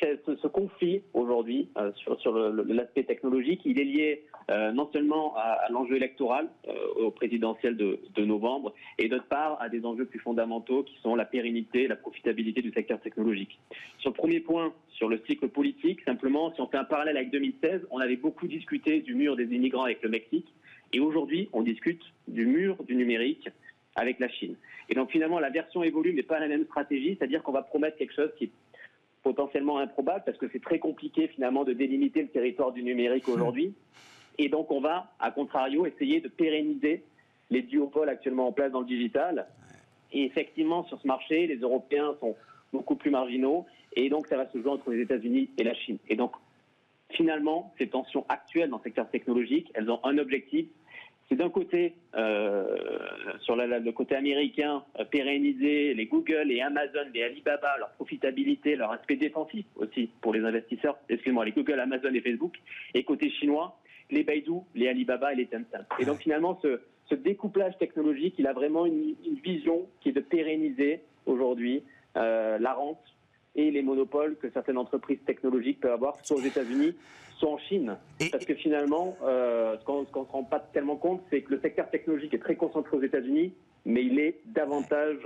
ce, 0.00 0.46
conflit 0.48 1.02
aujourd'hui 1.12 1.68
euh, 1.78 1.92
sur, 1.94 2.32
l'aspect 2.66 3.04
technologique, 3.04 3.62
il 3.64 3.80
est 3.80 3.84
lié 3.84 4.24
euh, 4.50 4.72
non 4.72 4.88
seulement 4.92 5.34
à, 5.36 5.68
l'enjeu 5.70 5.96
électoral 5.96 6.48
au 6.96 7.10
présidentiel 7.10 7.76
de, 7.76 8.00
de, 8.14 8.24
novembre, 8.24 8.74
et 8.98 9.08
d'autre 9.08 9.26
part 9.26 9.60
à 9.60 9.68
des 9.68 9.84
enjeux 9.84 10.04
plus 10.04 10.18
fondamentaux 10.18 10.82
qui 10.82 10.96
sont 11.02 11.14
la 11.14 11.24
pérennité, 11.24 11.86
la 11.86 11.96
profitabilité 11.96 12.62
du 12.62 12.72
secteur 12.72 13.00
technologique. 13.00 13.58
Sur 13.98 14.10
le 14.10 14.14
premier 14.14 14.40
point, 14.40 14.72
sur 14.88 15.08
le 15.08 15.20
cycle 15.26 15.48
politique, 15.48 16.00
simplement, 16.04 16.52
si 16.54 16.60
on 16.60 16.66
fait 16.66 16.76
un 16.76 16.84
parallèle 16.84 17.16
avec 17.16 17.30
2016, 17.30 17.86
on 17.90 17.98
avait 17.98 18.16
beaucoup 18.16 18.46
discuté 18.46 19.00
du 19.00 19.14
mur 19.14 19.36
des 19.36 19.44
immigrants 19.44 19.84
avec 19.84 20.02
le 20.02 20.08
Mexique, 20.08 20.46
et 20.92 21.00
aujourd'hui, 21.00 21.48
on 21.52 21.62
discute 21.62 22.02
du 22.28 22.46
mur 22.46 22.76
du 22.84 22.94
numérique 22.94 23.48
avec 23.96 24.20
la 24.20 24.28
Chine. 24.28 24.56
Et 24.88 24.94
donc 24.94 25.10
finalement, 25.10 25.38
la 25.38 25.50
version 25.50 25.82
évolue, 25.82 26.12
mais 26.12 26.22
pas 26.22 26.38
la 26.38 26.48
même 26.48 26.64
stratégie, 26.64 27.16
c'est-à-dire 27.18 27.42
qu'on 27.42 27.52
va 27.52 27.62
promettre 27.62 27.96
quelque 27.96 28.14
chose 28.14 28.30
qui 28.38 28.44
est 28.44 28.50
potentiellement 29.24 29.78
improbable, 29.78 30.22
parce 30.24 30.38
que 30.38 30.46
c'est 30.52 30.62
très 30.62 30.78
compliqué 30.78 31.26
finalement 31.28 31.64
de 31.64 31.72
délimiter 31.72 32.22
le 32.22 32.28
territoire 32.28 32.70
du 32.70 32.84
numérique 32.84 33.28
aujourd'hui. 33.28 33.74
Et 34.38 34.48
donc 34.48 34.70
on 34.70 34.80
va, 34.80 35.10
à 35.18 35.30
contrario, 35.32 35.86
essayer 35.86 36.20
de 36.20 36.28
pérenniser 36.28 37.02
les 37.50 37.62
duopoles 37.62 38.10
actuellement 38.10 38.46
en 38.46 38.52
place 38.52 38.70
dans 38.70 38.80
le 38.80 38.86
digital. 38.86 39.48
Et 40.12 40.24
effectivement, 40.24 40.84
sur 40.84 41.00
ce 41.00 41.06
marché, 41.06 41.46
les 41.46 41.56
Européens 41.56 42.14
sont 42.20 42.36
beaucoup 42.72 42.96
plus 42.96 43.10
marginaux, 43.10 43.66
et 43.96 44.08
donc 44.10 44.26
ça 44.26 44.36
va 44.36 44.46
se 44.50 44.60
jouer 44.60 44.70
entre 44.70 44.90
les 44.90 45.00
États-Unis 45.00 45.50
et 45.56 45.64
la 45.64 45.74
Chine. 45.74 45.98
Et 46.08 46.16
donc 46.16 46.32
finalement, 47.10 47.72
ces 47.78 47.88
tensions 47.88 48.26
actuelles 48.28 48.68
dans 48.68 48.78
le 48.78 48.82
secteur 48.82 49.08
technologique, 49.08 49.70
elles 49.74 49.90
ont 49.90 50.00
un 50.04 50.18
objectif, 50.18 50.66
c'est 51.28 51.36
d'un 51.36 51.48
côté, 51.48 51.94
euh, 52.14 52.76
sur 53.40 53.56
le 53.56 53.90
côté 53.92 54.14
américain, 54.14 54.84
euh, 54.98 55.04
pérenniser 55.04 55.94
les 55.94 56.06
Google, 56.06 56.44
les 56.46 56.60
Amazon, 56.60 57.06
les 57.14 57.22
Alibaba, 57.22 57.76
leur 57.78 57.90
profitabilité, 57.92 58.76
leur 58.76 58.92
aspect 58.92 59.16
défensif 59.16 59.64
aussi 59.76 60.10
pour 60.20 60.34
les 60.34 60.44
investisseurs, 60.44 60.98
excusez-moi, 61.08 61.46
les 61.46 61.52
Google, 61.52 61.80
Amazon 61.80 62.12
et 62.12 62.20
Facebook. 62.20 62.56
Et 62.92 63.04
côté 63.04 63.30
chinois, 63.30 63.78
les 64.10 64.22
Baidu, 64.22 64.60
les 64.74 64.88
Alibaba 64.88 65.32
et 65.32 65.36
les 65.36 65.46
Tencent. 65.46 65.86
Et 65.98 66.04
donc 66.04 66.18
finalement, 66.18 66.60
ce, 66.62 66.80
découplage 67.14 67.78
technologique, 67.78 68.34
il 68.38 68.46
a 68.48 68.52
vraiment 68.52 68.86
une, 68.86 69.14
vision 69.44 69.86
qui 70.00 70.08
est 70.08 70.12
de 70.12 70.20
pérenniser 70.20 71.00
aujourd'hui 71.26 71.82
euh, 72.16 72.58
la 72.58 72.72
rente 72.74 72.98
et 73.54 73.70
les 73.70 73.82
monopoles 73.82 74.36
que 74.36 74.50
certaines 74.50 74.78
entreprises 74.78 75.20
technologiques 75.24 75.80
peuvent 75.80 75.92
avoir, 75.92 76.16
soit 76.24 76.38
aux 76.38 76.40
États-Unis, 76.40 76.94
en 77.44 77.58
Chine. 77.58 77.96
Parce 78.30 78.44
que 78.44 78.54
finalement, 78.54 79.16
euh, 79.22 79.76
ce 79.78 79.84
qu'on 79.84 80.02
ne 80.02 80.06
se 80.06 80.12
rend 80.12 80.44
pas 80.44 80.60
tellement 80.60 80.96
compte, 80.96 81.22
c'est 81.30 81.42
que 81.42 81.52
le 81.52 81.60
secteur 81.60 81.90
technologique 81.90 82.34
est 82.34 82.38
très 82.38 82.56
concentré 82.56 82.96
aux 82.96 83.02
États-Unis, 83.02 83.52
mais 83.84 84.04
il 84.04 84.18
est 84.18 84.40
davantage 84.46 85.18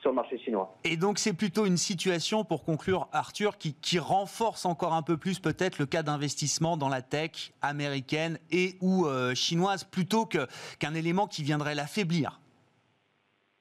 sur 0.00 0.10
le 0.10 0.16
marché 0.16 0.36
chinois. 0.38 0.76
Et 0.84 0.96
donc 0.96 1.18
c'est 1.18 1.32
plutôt 1.32 1.64
une 1.64 1.76
situation, 1.76 2.44
pour 2.44 2.64
conclure, 2.64 3.08
Arthur, 3.12 3.56
qui, 3.56 3.98
renforce 3.98 4.66
encore 4.66 4.94
un 4.94 5.02
peu 5.02 5.16
plus 5.16 5.38
peut-être 5.38 5.78
le 5.78 5.86
cas 5.86 6.02
d'investissement 6.02 6.76
dans 6.76 6.88
la 6.88 7.02
tech 7.02 7.52
américaine 7.62 8.38
et 8.50 8.74
ou 8.80 9.06
euh, 9.06 9.34
chinoise, 9.34 9.84
plutôt 9.84 10.26
qu'un 10.26 10.94
élément 10.94 11.28
qui 11.28 11.42
viendrait 11.44 11.76
l'affaiblir. 11.76 12.40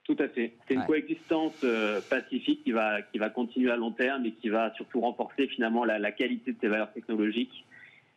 Tout 0.04 0.17
à 0.19 0.28
fait. 0.28 0.56
C'est 0.67 0.74
une 0.74 0.86
coexistence 0.86 1.54
euh, 1.63 2.02
pacifique 2.10 2.63
qui 2.63 2.71
va, 2.71 3.04
qui 3.04 3.19
va 3.19 3.30
continuer 3.30 3.71
à 3.71 3.78
long 3.78 3.91
terme 3.91 4.26
et 4.26 4.32
qui 4.32 4.50
va 4.50 4.74
surtout 4.74 5.00
renforcer 5.00 5.47
finalement 5.47 5.86
la, 5.86 6.00
la 6.00 6.12
qualité 6.12 6.54
de 6.54 6.58
ces 6.60 6.67
valeurs 6.67 6.91
technologiques 6.91 7.65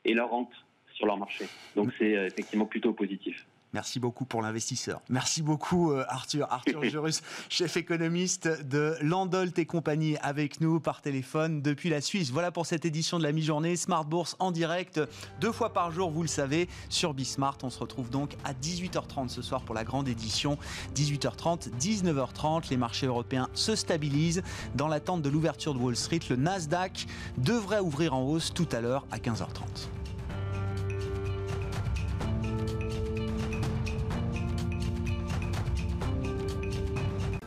et 0.05 0.15
leur 0.15 0.31
rente 0.31 0.53
sur 0.95 1.07
leur 1.07 1.17
marché. 1.17 1.49
Donc 1.77 1.91
c'est 1.99 2.17
euh, 2.17 2.27
effectivement 2.27 2.67
plutôt 2.67 2.93
positif. 2.93 3.47
Merci 3.75 3.99
beaucoup 3.99 4.25
pour 4.25 4.41
l'investisseur. 4.41 5.01
Merci 5.09 5.43
beaucoup 5.43 5.91
euh, 5.91 6.05
Arthur. 6.09 6.47
Arthur 6.49 6.85
Jurus, 6.89 7.23
chef 7.49 7.77
économiste 7.77 8.47
de 8.47 8.95
Landolt 9.01 9.59
et 9.59 9.67
compagnie 9.67 10.17
avec 10.19 10.61
nous 10.61 10.79
par 10.79 11.03
téléphone 11.03 11.61
depuis 11.61 11.91
la 11.91 12.01
Suisse. 12.01 12.31
Voilà 12.31 12.53
pour 12.53 12.67
cette 12.67 12.85
édition 12.85 13.19
de 13.19 13.25
la 13.25 13.33
mi-journée 13.33 13.75
Smart 13.75 14.05
Bourse 14.05 14.37
en 14.39 14.53
direct 14.53 15.01
deux 15.41 15.51
fois 15.51 15.73
par 15.73 15.91
jour, 15.91 16.13
vous 16.13 16.23
le 16.23 16.29
savez, 16.29 16.69
sur 16.89 17.15
Bismart. 17.15 17.59
On 17.65 17.71
se 17.71 17.81
retrouve 17.81 18.11
donc 18.11 18.37
à 18.45 18.53
18h30 18.53 19.29
ce 19.29 19.43
soir 19.43 19.63
pour 19.63 19.75
la 19.75 19.83
grande 19.83 20.07
édition. 20.07 20.57
18h30, 20.95 21.71
19h30, 21.77 22.71
les 22.71 22.77
marchés 22.77 23.07
européens 23.07 23.49
se 23.55 23.75
stabilisent 23.75 24.45
dans 24.77 24.87
l'attente 24.87 25.21
de 25.21 25.29
l'ouverture 25.29 25.75
de 25.75 25.81
Wall 25.81 25.97
Street. 25.97 26.21
Le 26.31 26.37
Nasdaq 26.37 27.07
devrait 27.39 27.81
ouvrir 27.81 28.15
en 28.15 28.23
hausse 28.23 28.55
tout 28.55 28.69
à 28.71 28.81
l'heure 28.81 29.05
à 29.11 29.19
15h30. 29.19 29.89